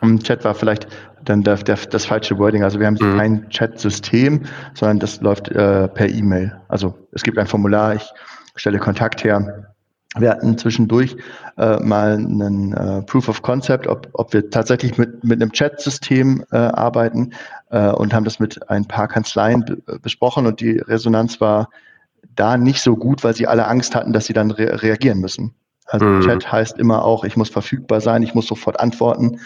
[0.00, 0.88] Im Chat war vielleicht
[1.24, 2.64] dann der, der, das falsche Wording.
[2.64, 3.18] Also wir haben mhm.
[3.18, 6.58] kein Chat-System, sondern das läuft äh, per E-Mail.
[6.68, 8.08] Also es gibt ein Formular, ich
[8.56, 9.74] stelle Kontakt her
[10.20, 11.16] wir hatten zwischendurch
[11.56, 16.44] äh, mal einen äh, Proof of Concept, ob, ob wir tatsächlich mit, mit einem Chat-System
[16.50, 17.32] äh, arbeiten
[17.70, 21.68] äh, und haben das mit ein paar Kanzleien besprochen und die Resonanz war
[22.34, 25.54] da nicht so gut, weil sie alle Angst hatten, dass sie dann re reagieren müssen.
[25.86, 26.20] Also mhm.
[26.20, 29.40] Chat heißt immer auch, ich muss verfügbar sein, ich muss sofort antworten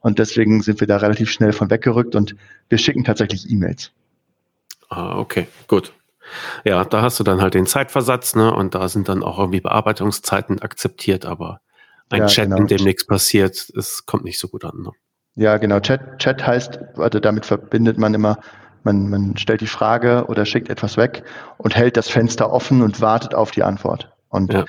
[0.00, 2.34] und deswegen sind wir da relativ schnell von weggerückt und
[2.68, 3.92] wir schicken tatsächlich E-Mails.
[4.88, 5.92] Ah, okay, gut.
[6.64, 8.54] Ja, da hast du dann halt den Zeitversatz, ne?
[8.54, 11.60] Und da sind dann auch irgendwie Bearbeitungszeiten akzeptiert, aber
[12.10, 12.56] ein ja, Chat, genau.
[12.58, 14.82] in dem nichts passiert, es kommt nicht so gut an.
[14.82, 14.90] Ne?
[15.34, 15.80] Ja, genau.
[15.80, 18.38] Chat, Chat heißt, also damit verbindet man immer,
[18.84, 21.24] man, man stellt die Frage oder schickt etwas weg
[21.56, 24.12] und hält das Fenster offen und wartet auf die Antwort.
[24.28, 24.64] Und ja.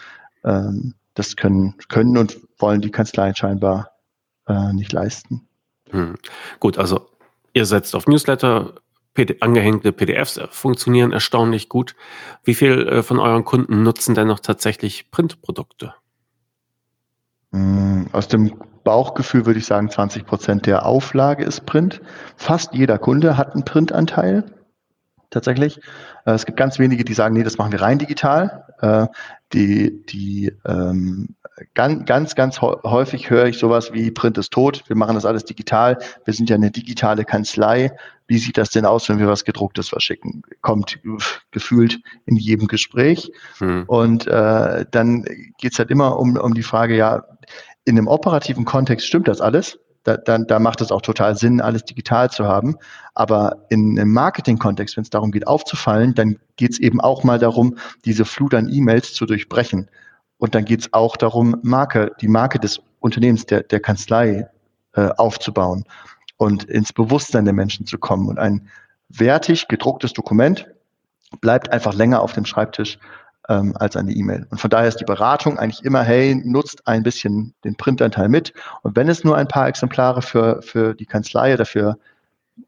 [0.46, 3.92] ähm, das können, können und wollen die Kanzleien scheinbar
[4.48, 5.48] äh, nicht leisten.
[5.90, 6.16] Hm.
[6.60, 7.10] Gut, also
[7.54, 8.74] ihr setzt auf Newsletter,
[9.14, 11.96] PD angehängte PDFs funktionieren erstaunlich gut.
[12.44, 15.94] Wie viel äh, von euren Kunden nutzen denn noch tatsächlich Printprodukte?
[17.52, 22.02] Mm, aus dem Bauchgefühl würde ich sagen, 20 Prozent der Auflage ist Print.
[22.36, 24.46] Fast jeder Kunde hat einen Printanteil.
[25.30, 25.80] Tatsächlich.
[26.26, 28.66] Äh, es gibt ganz wenige, die sagen, nee, das machen wir rein digital.
[28.82, 29.08] Äh,
[29.54, 31.36] die, die ähm,
[31.74, 35.46] ganz, ganz, ganz häufig höre ich sowas wie Print ist tot, wir machen das alles
[35.46, 37.92] digital, wir sind ja eine digitale Kanzlei.
[38.26, 40.44] Wie sieht das denn aus, wenn wir was gedrucktes verschicken?
[40.62, 41.00] Kommt
[41.52, 43.32] gefühlt in jedem Gespräch.
[43.58, 43.84] Hm.
[43.88, 45.26] Und äh, dann
[45.58, 47.24] geht's halt immer um, um die Frage, ja,
[47.86, 49.78] in einem operativen Kontext stimmt das alles?
[50.04, 52.76] Da, da, da macht es auch total Sinn, alles digital zu haben.
[53.14, 57.40] Aber in einem Marketing-Kontext, wenn es darum geht, aufzufallen, dann geht es eben auch mal
[57.40, 59.90] darum, diese Flut an E-Mails zu durchbrechen.
[60.44, 64.46] Und dann geht es auch darum, Marke, die Marke des Unternehmens, der, der Kanzlei
[64.92, 65.86] äh, aufzubauen
[66.36, 68.28] und ins Bewusstsein der Menschen zu kommen.
[68.28, 68.68] Und ein
[69.08, 70.68] wertig gedrucktes Dokument
[71.40, 73.00] bleibt einfach länger auf dem Schreibtisch
[73.48, 74.46] ähm, als eine E-Mail.
[74.50, 78.52] Und von daher ist die Beratung eigentlich immer, hey, nutzt ein bisschen den Printanteil mit.
[78.82, 81.98] Und wenn es nur ein paar Exemplare für, für die Kanzlei oder für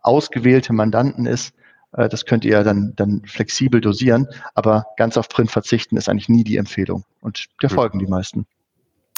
[0.01, 1.53] ausgewählte Mandanten ist,
[1.95, 4.27] äh, das könnt ihr dann, dann flexibel dosieren.
[4.53, 7.05] Aber ganz auf Print verzichten ist eigentlich nie die Empfehlung.
[7.21, 7.75] Und der hm.
[7.75, 8.45] folgen die meisten.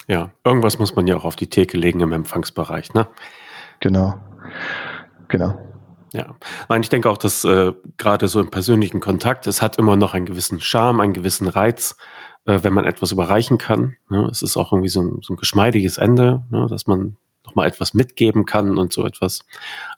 [0.07, 3.07] Ja, irgendwas muss man ja auch auf die Theke legen im Empfangsbereich, ne?
[3.81, 4.15] Genau.
[5.27, 5.59] Genau.
[6.13, 6.35] Ja,
[6.69, 10.13] Nein, ich denke auch, dass äh, gerade so im persönlichen Kontakt, es hat immer noch
[10.13, 11.97] einen gewissen Charme, einen gewissen Reiz,
[12.45, 13.97] äh, wenn man etwas überreichen kann.
[14.09, 14.25] Ne?
[14.31, 16.67] Es ist auch irgendwie so ein, so ein geschmeidiges Ende, ne?
[16.69, 19.39] dass man nochmal etwas mitgeben kann und so etwas.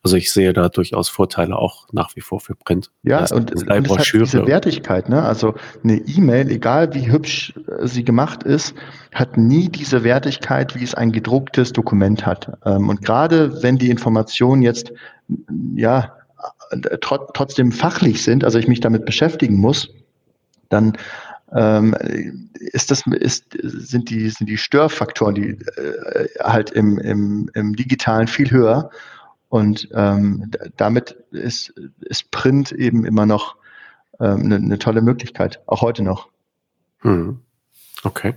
[0.04, 2.92] Also ich sehe da durchaus Vorteile auch nach wie vor für Print.
[3.04, 5.24] Ja, und, und es hat diese Wertigkeit, ne?
[5.24, 8.76] Also eine E-Mail, egal wie hübsch äh, sie gemacht ist,
[9.14, 12.58] hat nie diese Wertigkeit, wie es ein gedrucktes Dokument hat.
[12.66, 14.94] Ähm, und gerade wenn die Informationen jetzt
[15.76, 16.16] ja
[17.02, 19.90] tr trotzdem fachlich sind, also ich mich damit beschäftigen muss,
[20.70, 20.98] dann
[21.52, 28.28] ist das, ist, sind, die, sind die Störfaktoren, die äh, halt im, im, im Digitalen
[28.28, 28.90] viel höher.
[29.50, 33.56] Und ähm, damit ist, ist Print eben immer noch
[34.20, 36.30] ähm, eine, eine tolle Möglichkeit, auch heute noch.
[37.00, 37.40] Hm.
[38.04, 38.36] Okay.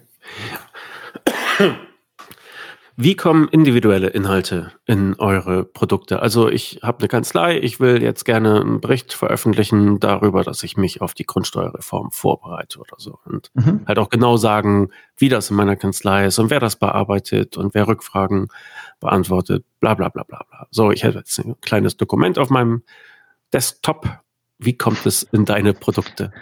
[3.04, 6.22] Wie kommen individuelle Inhalte in eure Produkte?
[6.22, 10.76] Also ich habe eine Kanzlei, ich will jetzt gerne einen Bericht veröffentlichen darüber, dass ich
[10.76, 13.18] mich auf die Grundsteuerreform vorbereite oder so.
[13.24, 13.80] Und mhm.
[13.88, 17.74] halt auch genau sagen, wie das in meiner Kanzlei ist und wer das bearbeitet und
[17.74, 18.46] wer Rückfragen
[19.00, 20.68] beantwortet, bla bla bla bla bla.
[20.70, 22.84] So, ich hätte jetzt ein kleines Dokument auf meinem
[23.52, 24.06] Desktop.
[24.60, 26.32] Wie kommt es in deine Produkte?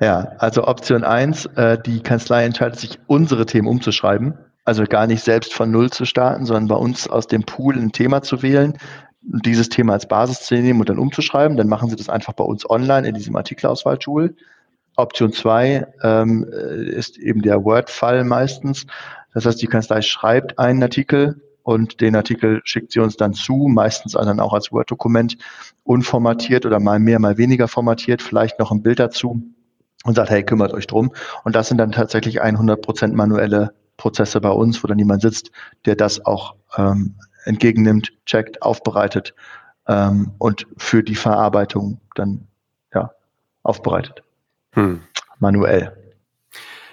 [0.00, 5.24] Ja, also Option eins: äh, die Kanzlei entscheidet sich, unsere Themen umzuschreiben also gar nicht
[5.24, 8.78] selbst von Null zu starten, sondern bei uns aus dem Pool ein Thema zu wählen,
[9.22, 11.56] dieses Thema als Basis zu nehmen und dann umzuschreiben.
[11.56, 14.36] Dann machen Sie das einfach bei uns online in diesem Artikelauswahltool.
[14.96, 18.86] Option zwei ähm, ist eben der Word-Fall meistens.
[19.32, 23.68] Das heißt, die Kanzlei schreibt einen Artikel und den Artikel schickt sie uns dann zu,
[23.68, 25.38] meistens dann auch als Word-Dokument
[25.84, 29.42] unformatiert oder mal mehr, mal weniger formatiert, vielleicht noch ein Bild dazu
[30.04, 31.12] und sagt, hey, kümmert euch drum.
[31.44, 33.72] Und das sind dann tatsächlich 100% manuelle
[34.02, 35.52] Prozesse bei uns, wo dann jemand sitzt,
[35.86, 39.32] der das auch ähm, entgegennimmt, checkt, aufbereitet
[39.86, 42.48] ähm, und für die Verarbeitung dann
[42.92, 43.12] ja
[43.62, 44.24] aufbereitet.
[44.72, 45.02] Hm.
[45.38, 45.96] Manuell.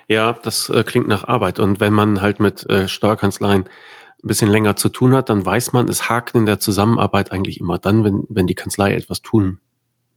[0.07, 1.57] Ja, das äh, klingt nach Arbeit.
[1.57, 5.73] Und wenn man halt mit äh, Steuerkanzleien ein bisschen länger zu tun hat, dann weiß
[5.73, 9.59] man, es hakt in der Zusammenarbeit eigentlich immer dann, wenn, wenn die Kanzlei etwas tun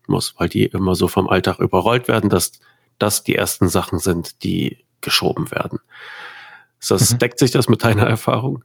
[0.07, 2.53] muss, weil die immer so vom Alltag überrollt werden, dass
[2.99, 5.81] das die ersten Sachen sind, die geschoben werden.
[6.89, 7.19] Das, mhm.
[7.19, 8.65] Deckt sich das mit deiner Erfahrung?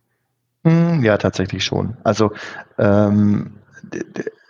[0.64, 1.98] Hm, ja, tatsächlich schon.
[2.04, 2.32] Also
[2.78, 3.54] ähm,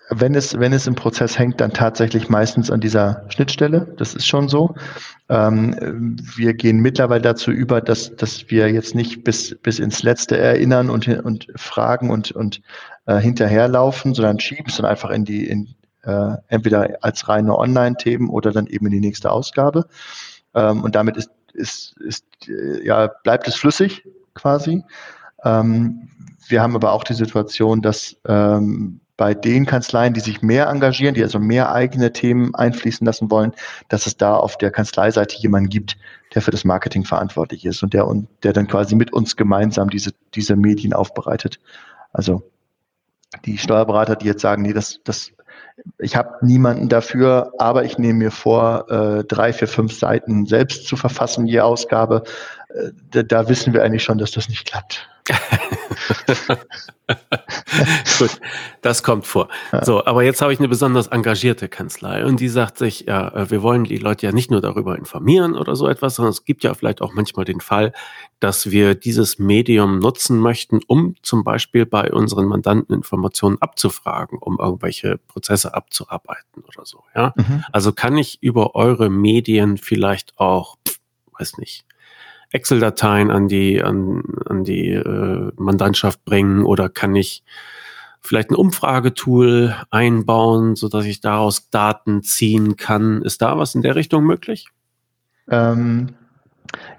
[0.09, 3.93] wenn es, wenn es im Prozess hängt, dann tatsächlich meistens an dieser Schnittstelle.
[3.97, 4.75] Das ist schon so.
[5.27, 10.37] Ähm, wir gehen mittlerweile dazu über, dass, dass wir jetzt nicht bis, bis ins Letzte
[10.37, 12.61] erinnern und, und fragen und, und
[13.05, 18.29] äh, hinterherlaufen, sondern schieben es dann einfach in die, in, äh, entweder als reine Online-Themen
[18.29, 19.87] oder dann eben in die nächste Ausgabe.
[20.55, 22.25] Ähm, und damit ist, ist, ist,
[22.83, 24.83] ja, bleibt es flüssig quasi.
[25.43, 26.09] Ähm,
[26.47, 31.15] wir haben aber auch die Situation, dass ähm, bei den Kanzleien, die sich mehr engagieren,
[31.15, 33.51] die also mehr eigene Themen einfließen lassen wollen,
[33.89, 35.97] dass es da auf der Kanzleiseite jemanden gibt,
[36.35, 39.89] der für das Marketing verantwortlich ist und der, und der dann quasi mit uns gemeinsam
[39.89, 41.59] diese, diese Medien aufbereitet.
[42.13, 42.43] Also
[43.45, 45.31] die Steuerberater, die jetzt sagen, nee, das, das,
[45.99, 50.87] ich habe niemanden dafür, aber ich nehme mir vor, äh, drei, vier, fünf Seiten selbst
[50.87, 52.23] zu verfassen, je Ausgabe.
[52.69, 55.09] Äh, da, da wissen wir eigentlich schon, dass das nicht klappt.
[58.19, 58.39] Gut,
[58.81, 59.47] das kommt vor.
[59.71, 59.83] Ja.
[59.83, 63.49] So, aber jetzt habe ich eine besonders engagierte Kanzlei und die sagt sich, ja, äh,
[63.49, 66.63] wir wollen die Leute ja nicht nur darüber informieren oder so etwas, sondern es gibt
[66.63, 67.93] ja vielleicht auch manchmal den Fall,
[68.39, 74.59] dass wir dieses Medium nutzen möchten, um zum Beispiel bei unseren Mandanten Informationen abzufragen, um
[74.59, 77.03] irgendwelche Prozesse abzuarbeiten oder so.
[77.15, 77.63] Ja, mhm.
[77.71, 80.77] also kann ich über eure Medien vielleicht auch,
[81.37, 81.86] weiß nicht,
[82.51, 87.43] Excel-Dateien an die, an, an die äh, Mandantschaft bringen oder kann ich
[88.21, 93.21] vielleicht ein Umfragetool einbauen, so dass ich daraus Daten ziehen kann?
[93.21, 94.67] Ist da was in der Richtung möglich?
[95.49, 96.15] Ähm,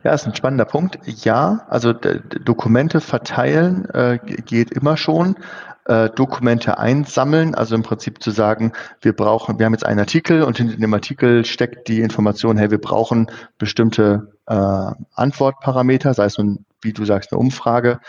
[0.04, 0.98] ja, ist ein spannender Punkt.
[1.04, 5.36] Ja, also Dokumente verteilen äh, geht immer schon.
[5.84, 10.42] Äh, Dokumente einsammeln, also im Prinzip zu sagen, wir brauchen, wir haben jetzt einen Artikel
[10.42, 16.38] und in dem Artikel steckt die Information, hey, wir brauchen bestimmte äh, Antwortparameter, sei es
[16.38, 18.00] nun, wie du sagst, eine Umfrage,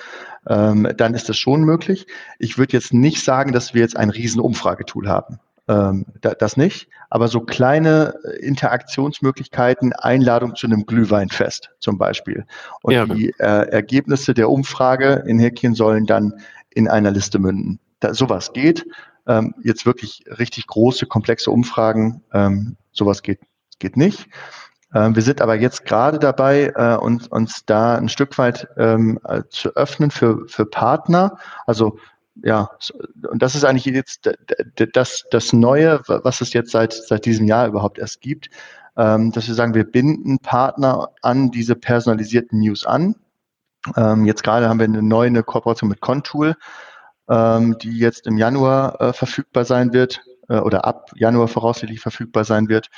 [0.48, 2.08] ähm, dann ist das schon möglich.
[2.38, 5.40] Ich würde jetzt nicht sagen, dass wir jetzt ein riesen Umfragetool haben.
[5.68, 12.46] Ähm, da, das nicht, aber so kleine Interaktionsmöglichkeiten, Einladung zu einem Glühweinfest zum Beispiel.
[12.82, 13.06] Und ja.
[13.06, 16.34] die äh, Ergebnisse der Umfrage in Häkchen sollen dann
[16.72, 17.80] in einer Liste münden.
[18.00, 18.86] Da, sowas geht.
[19.28, 23.42] Ähm, jetzt wirklich richtig große, komplexe Umfragen, ähm, sowas geht,
[23.78, 24.28] geht nicht.
[24.94, 29.20] Ähm, wir sind aber jetzt gerade dabei, äh, uns, uns da ein Stück weit ähm,
[29.24, 31.38] äh, zu öffnen für, für Partner.
[31.66, 31.98] Also
[32.44, 32.70] ja,
[33.30, 34.30] und das ist eigentlich jetzt
[34.94, 38.50] das, das Neue, was es jetzt seit, seit diesem Jahr überhaupt erst gibt,
[38.98, 43.16] ähm, dass wir sagen, wir binden Partner an diese personalisierten News an.
[43.96, 46.56] Ähm, jetzt gerade haben wir eine neue eine Kooperation mit Contool,
[47.30, 50.22] ähm, die jetzt im Januar äh, verfügbar sein wird
[50.58, 52.90] oder ab Januar voraussichtlich verfügbar sein wird,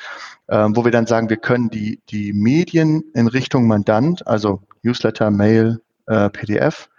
[0.49, 5.31] ähm, wo wir dann sagen, wir können die, die Medien in Richtung Mandant, also Newsletter,
[5.31, 6.89] Mail, äh, PDF,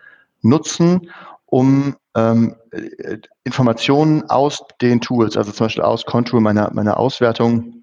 [0.42, 1.10] nutzen,
[1.46, 7.82] um ähm, äh, Informationen aus den Tools, also zum Beispiel aus Contool meiner, meiner Auswertung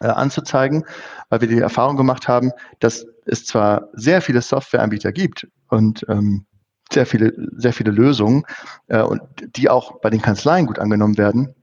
[0.00, 0.84] äh, anzuzeigen,
[1.28, 6.46] weil wir die Erfahrung gemacht haben, dass es zwar sehr viele Softwareanbieter gibt und ähm,
[6.92, 8.44] sehr viele, sehr viele Lösungen
[8.88, 9.22] äh, und
[9.56, 11.54] die auch bei den Kanzleien gut angenommen werden.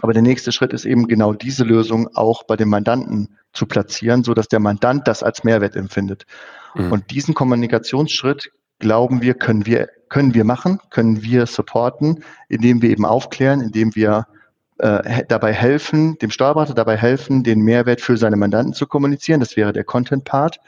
[0.00, 4.24] Aber der nächste Schritt ist eben genau diese Lösung auch bei dem Mandanten zu platzieren,
[4.24, 6.26] so dass der Mandant das als Mehrwert empfindet.
[6.74, 6.92] Mhm.
[6.92, 12.90] Und diesen Kommunikationsschritt glauben wir, können wir, können wir machen, können wir supporten, indem wir
[12.90, 14.26] eben aufklären, indem wir
[14.78, 19.40] äh, dabei helfen, dem Steuerberater dabei helfen, den Mehrwert für seine Mandanten zu kommunizieren.
[19.40, 20.58] Das wäre der Content-Part.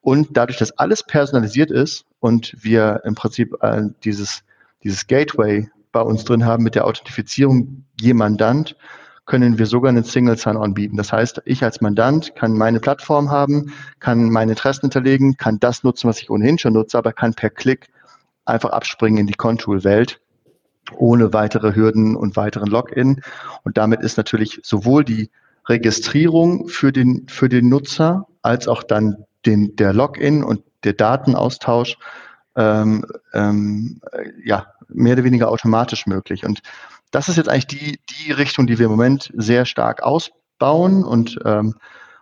[0.00, 4.42] Und dadurch, dass alles personalisiert ist und wir im Prinzip äh, dieses,
[4.82, 8.76] dieses Gateway bei uns drin haben mit der Authentifizierung je Mandant,
[9.24, 10.98] können wir sogar einen Single Sign-On bieten.
[10.98, 15.82] Das heißt, ich als Mandant kann meine Plattform haben, kann meine Interessen hinterlegen, kann das
[15.82, 17.88] nutzen, was ich ohnehin schon nutze, aber kann per Klick
[18.44, 20.20] einfach abspringen in die Contour-Welt
[20.98, 23.22] ohne weitere Hürden und weiteren Login.
[23.62, 25.30] Und damit ist natürlich sowohl die
[25.66, 31.96] Registrierung für den, für den Nutzer als auch dann den, der Login und der Datenaustausch
[32.56, 34.00] ähm, ähm,
[34.44, 36.44] ja, mehr oder weniger automatisch möglich.
[36.44, 36.60] Und
[37.10, 41.38] das ist jetzt eigentlich die, die Richtung, die wir im Moment sehr stark ausbauen und
[41.44, 41.74] ähm,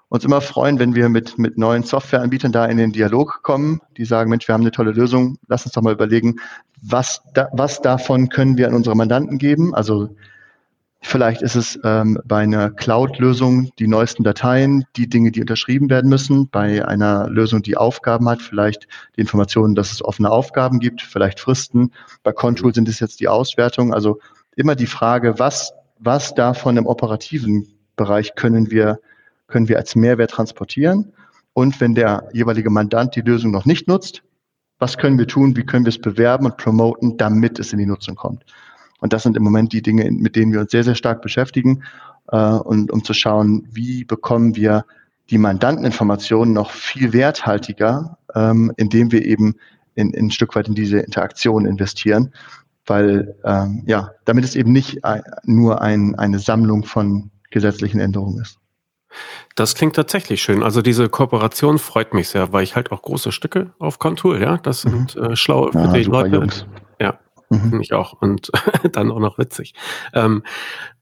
[0.09, 4.05] uns immer freuen, wenn wir mit, mit neuen Softwareanbietern da in den Dialog kommen, die
[4.05, 6.37] sagen, Mensch, wir haben eine tolle Lösung, lass uns doch mal überlegen,
[6.83, 9.75] was, da, was davon können wir an unsere Mandanten geben.
[9.75, 10.15] Also
[11.05, 16.09] Vielleicht ist es ähm, bei einer Cloud-Lösung die neuesten Dateien, die Dinge, die unterschrieben werden
[16.09, 16.49] müssen.
[16.49, 18.87] Bei einer Lösung, die Aufgaben hat, vielleicht
[19.17, 21.93] die Informationen, dass es offene Aufgaben gibt, vielleicht Fristen.
[22.23, 23.93] Bei Control sind es jetzt die Auswertungen.
[23.93, 24.21] Also
[24.55, 29.01] immer die Frage, was, was davon im operativen Bereich können wir,
[29.49, 31.13] können wir als Mehrwert transportieren?
[31.53, 34.23] Und wenn der jeweilige Mandant die Lösung noch nicht nutzt,
[34.79, 35.57] was können wir tun?
[35.57, 38.45] Wie können wir es bewerben und promoten, damit es in die Nutzung kommt?
[39.03, 41.83] Und das sind im Moment die Dinge, mit denen wir uns sehr, sehr stark beschäftigen
[42.29, 44.85] äh, und um zu schauen, wie bekommen wir
[45.29, 49.57] die Mandanteninformationen noch viel werthaltiger, ähm, indem wir eben
[49.97, 52.33] in, in ein Stück weit in diese Interaktion investieren,
[52.87, 58.41] weil ähm, ja, damit es eben nicht ein, nur ein, eine Sammlung von gesetzlichen Änderungen
[58.41, 58.59] ist.
[59.57, 60.63] Das klingt tatsächlich schön.
[60.63, 64.59] Also diese Kooperation freut mich sehr, weil ich halt auch große Stücke auf Kontur, ja.
[64.59, 64.91] Das mhm.
[64.91, 66.37] sind äh, schlaue ja, die Leute.
[66.37, 66.67] Jungs.
[67.53, 67.71] Mhm.
[67.71, 68.21] Finde ich auch.
[68.21, 68.51] Und
[68.93, 69.75] dann auch noch witzig.
[70.13, 70.43] Ähm,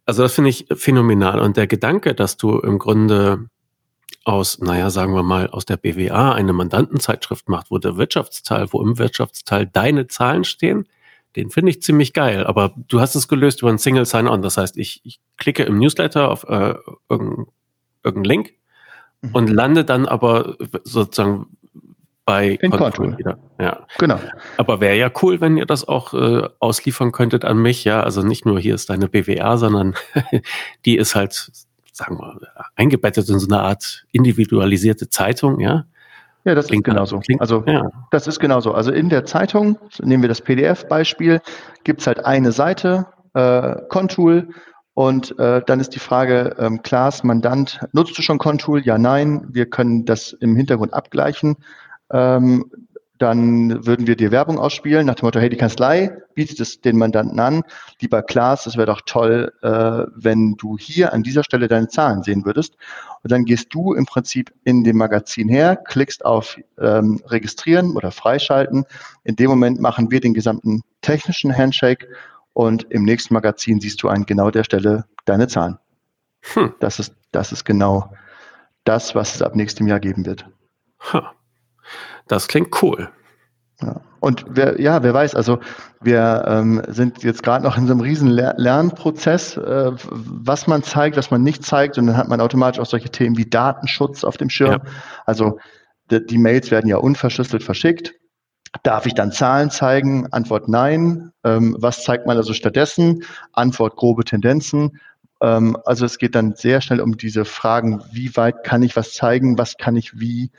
[0.06, 1.40] also das finde ich phänomenal.
[1.40, 3.46] Und der Gedanke, dass du im Grunde
[4.24, 8.82] aus, naja, sagen wir mal, aus der BWA eine Mandantenzeitschrift macht, wo der Wirtschaftsteil, wo
[8.82, 10.86] im Wirtschaftsteil deine Zahlen stehen,
[11.36, 12.44] den finde ich ziemlich geil.
[12.44, 14.42] Aber du hast es gelöst über ein Single Sign-On.
[14.42, 16.74] Das heißt, ich, ich klicke im Newsletter auf äh,
[17.08, 17.46] irgendeinen
[18.02, 18.52] irgendein Link
[19.22, 19.34] mhm.
[19.34, 21.46] und lande dann aber sozusagen
[22.24, 22.72] bei in.
[23.18, 23.38] Wieder.
[23.58, 23.86] Ja.
[23.98, 24.18] Genau.
[24.56, 28.02] Aber wäre ja cool, wenn ihr das auch äh, ausliefern könntet an mich, ja.
[28.02, 29.94] Also nicht nur hier ist deine BWA, sondern
[30.84, 31.50] die ist halt,
[31.92, 32.38] sagen wir,
[32.76, 35.86] eingebettet in so eine Art individualisierte Zeitung, ja.
[36.44, 37.18] Ja, das klingt ist genauso.
[37.18, 37.90] Klingt, also ja.
[38.10, 38.72] das ist genauso.
[38.72, 41.40] Also in der Zeitung, nehmen wir das PDF-Beispiel,
[41.84, 44.48] gibt es halt eine Seite, äh, Contool,
[44.94, 48.82] und äh, dann ist die Frage, ähm, Klaas, Mandant, nutzt du schon Contool?
[48.84, 49.46] Ja, nein.
[49.48, 51.56] Wir können das im Hintergrund abgleichen
[52.10, 52.70] ähm,
[53.20, 56.96] dann würden wir dir Werbung ausspielen nach dem Motto, hey, die Kanzlei bietet es den
[56.96, 57.62] Mandanten an.
[58.00, 62.22] Lieber Klaas, es wäre doch toll, äh, wenn du hier an dieser Stelle deine Zahlen
[62.22, 62.76] sehen würdest.
[63.22, 68.10] Und dann gehst du im Prinzip in dem Magazin her, klickst auf ähm, Registrieren oder
[68.10, 68.86] Freischalten.
[69.24, 72.08] In dem Moment machen wir den gesamten technischen Handshake
[72.54, 75.76] und im nächsten Magazin siehst du an genau der Stelle deine Zahlen.
[76.54, 76.72] Hm.
[76.80, 78.14] Das, ist, das ist genau
[78.84, 80.46] das, was es ab nächstem Jahr geben wird.
[81.12, 81.20] Huh.
[82.30, 83.08] Das klingt cool.
[83.82, 84.00] Ja.
[84.20, 85.58] Und wer, ja, wer weiß, also
[86.00, 90.84] wir ähm, sind jetzt gerade noch in so einem riesen Ler Lernprozess, äh, was man
[90.84, 94.22] zeigt, was man nicht zeigt, und dann hat man automatisch auch solche Themen wie Datenschutz
[94.22, 94.82] auf dem Schirm.
[94.84, 94.90] Ja.
[95.26, 95.58] Also
[96.12, 98.14] die, die, Mails werden ja unverschlüsselt verschickt.
[98.84, 100.28] Darf ich dann Zahlen zeigen?
[100.32, 101.32] Antwort nein.
[101.42, 103.24] Ähm, was zeigt man also stattdessen?
[103.52, 105.00] Antwort grobe Tendenzen.
[105.40, 109.14] Ähm, also es geht dann sehr schnell um diese Fragen, wie weit kann ich was
[109.14, 110.52] zeigen, was kann ich wie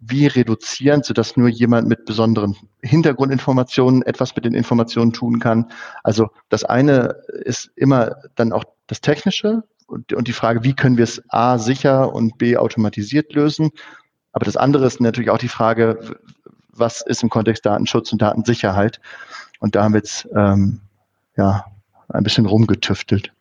[0.00, 5.70] wie reduzieren, sodass nur jemand mit besonderen Hintergrundinformationen etwas mit den Informationen tun kann.
[6.04, 10.96] Also das eine ist immer dann auch das Technische und, und die Frage, wie können
[10.96, 13.70] wir es A sicher und B automatisiert lösen.
[14.32, 16.16] Aber das andere ist natürlich auch die Frage,
[16.68, 19.00] was ist im Kontext Datenschutz und Datensicherheit?
[19.58, 20.80] Und da haben wir jetzt ähm,
[21.36, 21.64] ja
[22.08, 23.32] ein bisschen rumgetüftelt.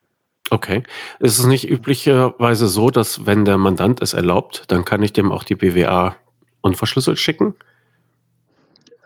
[0.50, 0.84] Okay.
[1.20, 5.32] Ist es nicht üblicherweise so, dass wenn der Mandant es erlaubt, dann kann ich dem
[5.32, 6.16] auch die BWA
[6.68, 7.56] unverschlüsselt schicken?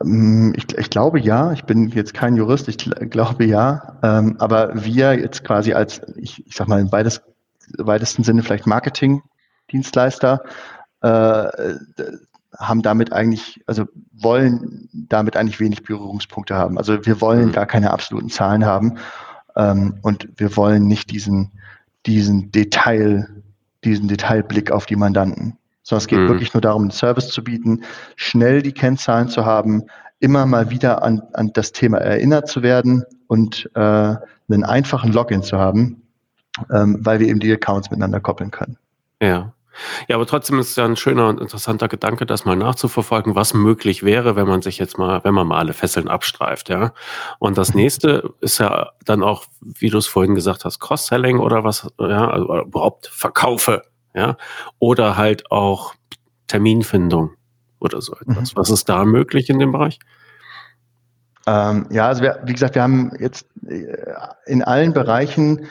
[0.01, 2.77] Ähm, ich, ich, glaube ja, ich bin jetzt kein Jurist, ich
[3.09, 7.21] glaube ja, ähm, aber wir jetzt quasi als, ich, ich sag mal, im weites,
[7.77, 10.43] weitesten Sinne vielleicht Marketing-Dienstleister
[11.01, 11.47] äh,
[12.57, 16.77] haben damit eigentlich, also wollen damit eigentlich wenig Berührungspunkte haben.
[16.77, 17.51] Also wir wollen mhm.
[17.53, 18.97] gar keine absoluten Zahlen haben
[19.55, 21.51] ähm, und wir wollen nicht diesen,
[22.05, 23.29] diesen Detail,
[23.83, 26.29] diesen Detailblick auf die Mandanten sondern es geht mhm.
[26.29, 27.83] wirklich nur darum, einen Service zu bieten,
[28.15, 29.83] schnell die Kennzahlen zu haben,
[30.19, 35.43] immer mal wieder an, an das Thema erinnert zu werden und äh, einen einfachen Login
[35.43, 36.03] zu haben,
[36.71, 38.77] ähm, weil wir eben die Accounts miteinander koppeln können.
[39.21, 39.53] Ja.
[40.09, 43.53] Ja, aber trotzdem ist es ja ein schöner und interessanter Gedanke, das mal nachzuverfolgen, was
[43.53, 46.93] möglich wäre, wenn man sich jetzt mal, wenn man mal alle Fesseln abstreift, ja.
[47.39, 51.63] Und das nächste ist ja dann auch, wie du es vorhin gesagt hast, Cross-Selling oder
[51.63, 53.83] was, ja, also überhaupt Verkaufe
[54.13, 54.37] ja,
[54.79, 55.93] oder halt auch
[56.47, 57.31] Terminfindung
[57.79, 58.53] oder so etwas.
[58.53, 58.57] Mhm.
[58.57, 59.99] Was ist da möglich in dem Bereich?
[61.47, 63.95] Ähm, ja, also wir, wie gesagt, wir haben jetzt äh,
[64.45, 65.65] in allen Bereichen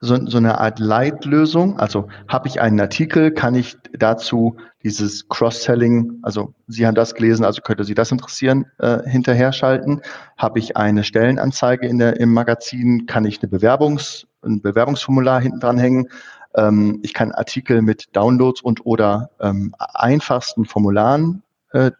[0.00, 1.78] so, so eine Art Leitlösung.
[1.78, 7.44] Also habe ich einen Artikel, kann ich dazu dieses Cross-Selling, also Sie haben das gelesen,
[7.44, 10.02] also könnte Sie das interessieren, äh, hinterher schalten.
[10.36, 15.60] Habe ich eine Stellenanzeige in der, im Magazin, kann ich eine Bewerbungs, ein Bewerbungsformular hinten
[15.60, 16.08] dran hängen.
[16.54, 21.42] Ähm, ich kann Artikel mit Downloads und oder ähm, einfachsten Formularen
[21.72, 21.90] äh,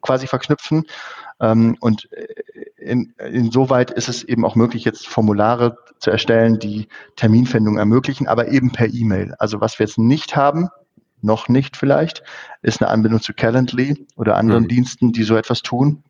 [0.00, 0.84] quasi verknüpfen.
[1.40, 2.08] Ähm, und
[2.76, 8.48] in, insoweit ist es eben auch möglich, jetzt Formulare zu erstellen, die Terminfindung ermöglichen, aber
[8.48, 9.34] eben per E-Mail.
[9.38, 10.68] Also was wir jetzt nicht haben,
[11.22, 12.22] noch nicht vielleicht,
[12.62, 14.68] ist eine Anbindung zu Calendly oder anderen mhm.
[14.68, 16.02] Diensten, die so etwas tun.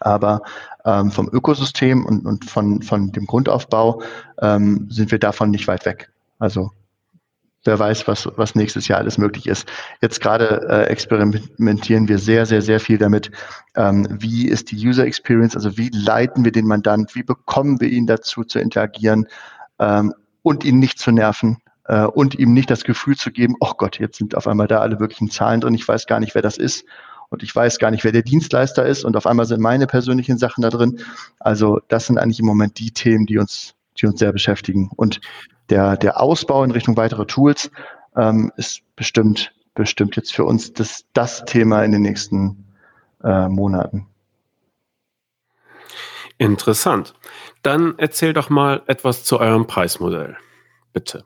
[0.00, 0.42] Aber
[0.84, 4.02] ähm, vom Ökosystem und, und von, von dem Grundaufbau
[4.40, 6.10] ähm, sind wir davon nicht weit weg.
[6.38, 6.70] Also
[7.64, 9.66] wer weiß, was, was nächstes Jahr alles möglich ist.
[10.02, 13.30] Jetzt gerade äh, experimentieren wir sehr, sehr, sehr viel damit,
[13.74, 17.88] ähm, wie ist die User Experience, also wie leiten wir den Mandant, wie bekommen wir
[17.88, 19.26] ihn dazu zu interagieren
[19.78, 20.12] ähm,
[20.42, 23.98] und ihn nicht zu nerven äh, und ihm nicht das Gefühl zu geben, oh Gott,
[23.98, 26.58] jetzt sind auf einmal da alle wirklichen Zahlen drin, ich weiß gar nicht, wer das
[26.58, 26.84] ist
[27.30, 30.38] und ich weiß gar nicht, wer der Dienstleister ist und auf einmal sind meine persönlichen
[30.38, 31.00] Sachen da drin.
[31.40, 34.90] Also das sind eigentlich im Moment die Themen, die uns, die uns sehr beschäftigen.
[34.94, 35.20] Und
[35.70, 37.70] der, der Ausbau in Richtung weitere Tools
[38.16, 42.64] ähm, ist bestimmt, bestimmt jetzt für uns das, das Thema in den nächsten
[43.22, 44.06] äh, Monaten.
[46.38, 47.14] Interessant.
[47.62, 50.36] Dann erzähl doch mal etwas zu eurem Preismodell,
[50.92, 51.24] bitte.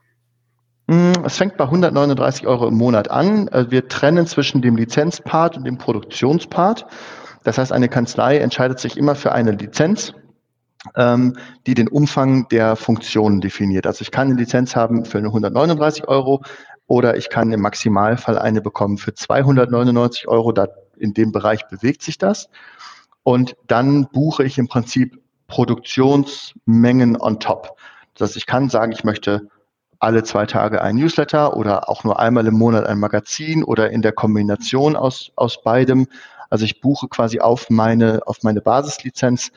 [0.87, 3.47] Mm, es fängt bei 139 Euro im Monat an.
[3.49, 6.85] Äh, wir trennen zwischen dem Lizenzpart und dem Produktionspart.
[7.43, 10.13] Das heißt, eine Kanzlei entscheidet sich immer für eine Lizenz,
[10.95, 13.85] die den Umfang der Funktionen definiert.
[13.85, 16.41] Also ich kann eine Lizenz haben für 139 Euro
[16.87, 20.53] oder ich kann im Maximalfall eine bekommen für 299 Euro.
[20.53, 20.67] Da
[20.97, 22.49] in dem Bereich bewegt sich das.
[23.23, 27.77] Und dann buche ich im Prinzip Produktionsmengen on top.
[28.15, 29.49] Das heißt, ich kann sagen, ich möchte
[29.99, 34.01] alle zwei Tage ein Newsletter oder auch nur einmal im Monat ein Magazin oder in
[34.01, 36.07] der Kombination aus, aus beidem.
[36.49, 39.51] Also ich buche quasi auf meine, auf meine Basislizenz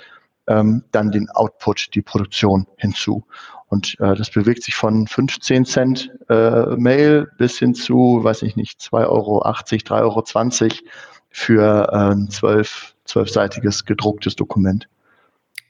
[0.46, 3.24] ähm, dann den Output, die Produktion hinzu.
[3.68, 8.56] Und äh, das bewegt sich von 15 Cent äh, Mail bis hin zu, weiß ich
[8.56, 10.90] nicht, 2,80 Euro, 3,20 Euro
[11.30, 14.88] für ein zwölf, zwölfseitiges gedrucktes Dokument.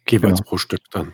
[0.08, 0.48] Jeweils genau.
[0.48, 1.12] pro Stück dann.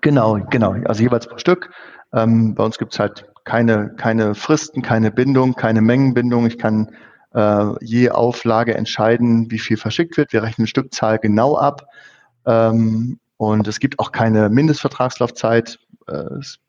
[0.00, 0.72] Genau, genau.
[0.84, 1.70] Also jeweils pro Stück.
[2.12, 6.46] Ähm, bei uns gibt es halt keine, keine Fristen, keine Bindung, keine Mengenbindung.
[6.46, 6.90] Ich kann
[7.34, 10.32] äh, je Auflage entscheiden, wie viel verschickt wird.
[10.32, 11.86] Wir rechnen Stückzahl genau ab.
[12.46, 15.78] Ähm, und es gibt auch keine Mindestvertragslaufzeit.
[16.06, 16.24] Äh,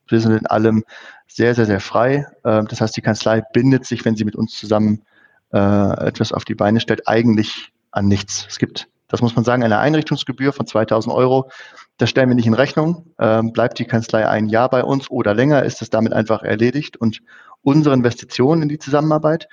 [0.07, 0.84] wir sind in allem
[1.28, 2.28] sehr, sehr, sehr frei.
[2.43, 5.03] Äh, das heißt, die Kanzlei bindet sich, wenn sie mit uns zusammen
[5.53, 8.45] äh, etwas auf die Beine stellt, eigentlich an nichts.
[8.49, 11.49] Es gibt, das muss man sagen, eine Einrichtungsgebühr von 2000 Euro.
[11.97, 13.13] Das stellen wir nicht in Rechnung.
[13.19, 16.97] Ähm, bleibt die Kanzlei ein Jahr bei uns oder länger, ist es damit einfach erledigt.
[16.97, 17.21] Und
[17.61, 19.47] unsere Investition in die Zusammenarbeit,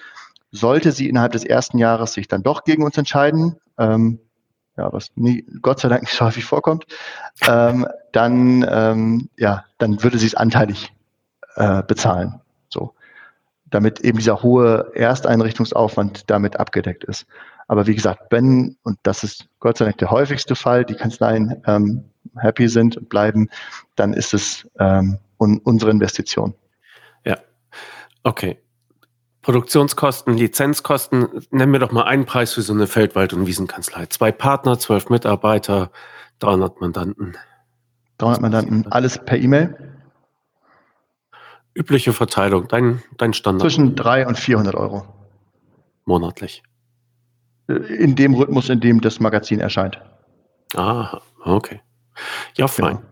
[0.53, 4.21] sollte sie innerhalb des ersten Jahres sich dann doch gegen uns entscheiden, ähm,
[4.77, 6.87] ja, was nie, Gott sei Dank nicht so häufig vorkommt,
[7.47, 10.93] ähm, dann, ähm, ja, dann würde sie es anteilig
[11.57, 12.41] äh, bezahlen.
[12.69, 12.95] So.
[13.67, 17.27] Damit eben dieser hohe Ersteinrichtungsaufwand damit abgedeckt ist.
[17.69, 21.63] Aber wie gesagt, wenn, und das ist Gott sei Dank der häufigste Fall, die Kanzleien
[21.67, 22.05] ähm,
[22.37, 23.49] happy sind und bleiben,
[23.97, 26.55] dann ist es ähm, un unsere Investition.
[27.25, 27.39] Ja,
[28.25, 28.59] okay.
[29.43, 34.07] Produktionskosten, Lizenzkosten, nennen wir doch mal einen Preis für so eine Feldwald- und Wiesenkanzlei.
[34.07, 35.91] Zwei Partner, zwölf Mitarbeiter,
[36.39, 37.37] 300 Mandanten.
[38.19, 39.77] 300 Mandanten, alles per E-Mail?
[41.75, 43.63] Übliche Verteilung, dein, dein Standard.
[43.63, 45.07] Zwischen 300 und 400 Euro.
[46.05, 46.63] Monatlich.
[47.67, 50.01] In dem Rhythmus, in dem das Magazin erscheint.
[50.77, 51.81] Ah, okay.
[52.57, 52.97] Ja, fein.
[52.97, 53.09] Genau.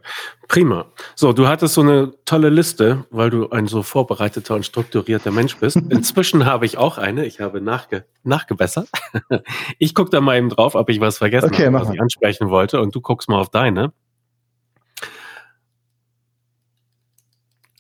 [0.49, 0.87] Prima.
[1.15, 5.57] So, du hattest so eine tolle Liste, weil du ein so vorbereiteter und strukturierter Mensch
[5.57, 5.77] bist.
[5.91, 7.25] Inzwischen habe ich auch eine.
[7.25, 8.89] Ich habe nachge nachgebessert.
[9.79, 12.51] Ich gucke da mal eben drauf, ob ich was vergessen okay, habe, was ich ansprechen
[12.51, 12.81] wollte.
[12.81, 13.93] Und du guckst mal auf deine.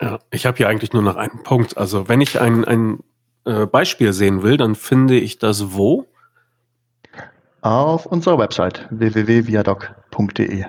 [0.01, 1.77] Ja, ich habe hier eigentlich nur noch einen Punkt.
[1.77, 3.01] Also, wenn ich ein, ein
[3.45, 6.07] äh, Beispiel sehen will, dann finde ich das wo?
[7.61, 10.64] Auf unserer Website www.viadoc.de.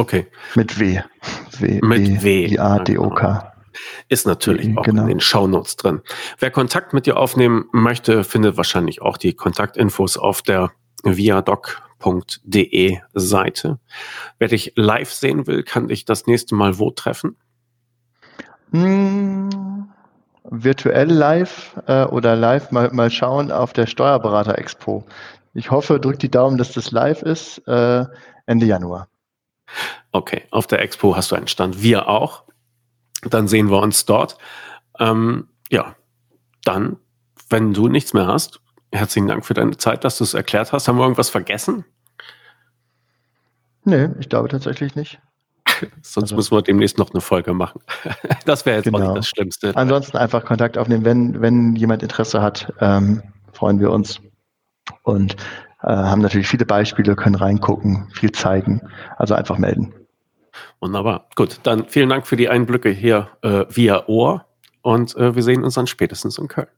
[0.00, 0.26] Okay.
[0.54, 1.02] Mit W.
[1.58, 2.46] w Mit W.
[2.46, 3.52] I-A-D-O-K.
[4.08, 5.02] Ist natürlich auch genau.
[5.02, 6.00] in den Shownotes drin.
[6.38, 10.70] Wer Kontakt mit dir aufnehmen möchte, findet wahrscheinlich auch die Kontaktinfos auf der
[11.02, 13.78] viadoc.de Seite.
[14.38, 17.36] Wer dich live sehen will, kann dich das nächste Mal wo treffen?
[18.72, 19.90] Hm,
[20.44, 25.04] virtuell live äh, oder live mal, mal schauen auf der Steuerberater Expo.
[25.52, 28.06] Ich hoffe, drückt die Daumen, dass das live ist äh,
[28.46, 29.06] Ende Januar.
[30.12, 31.82] Okay, auf der Expo hast du einen Stand.
[31.82, 32.44] Wir auch.
[33.22, 34.38] Dann sehen wir uns dort.
[34.98, 35.94] Ähm, ja,
[36.64, 36.96] dann,
[37.48, 38.60] wenn du nichts mehr hast,
[38.92, 40.88] herzlichen Dank für deine Zeit, dass du es erklärt hast.
[40.88, 41.84] Haben wir irgendwas vergessen?
[43.84, 45.20] Nee, ich glaube tatsächlich nicht.
[46.02, 47.80] Sonst also, müssen wir demnächst noch eine Folge machen.
[48.44, 48.98] das wäre jetzt genau.
[48.98, 49.76] auch nicht das Schlimmste.
[49.76, 54.20] Ansonsten einfach Kontakt aufnehmen, wenn, wenn jemand Interesse hat, ähm, freuen wir uns.
[55.02, 55.36] und
[55.88, 58.82] haben natürlich viele Beispiele, können reingucken, viel zeigen.
[59.16, 59.94] Also einfach melden.
[60.80, 61.26] Wunderbar.
[61.36, 64.46] Gut, dann vielen Dank für die Einblicke hier äh, via Ohr
[64.82, 66.68] und äh, wir sehen uns dann spätestens in Köln.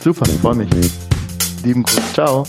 [0.00, 0.70] Super, freue mich.
[1.64, 2.12] Lieben Gruß.
[2.12, 2.46] Ciao.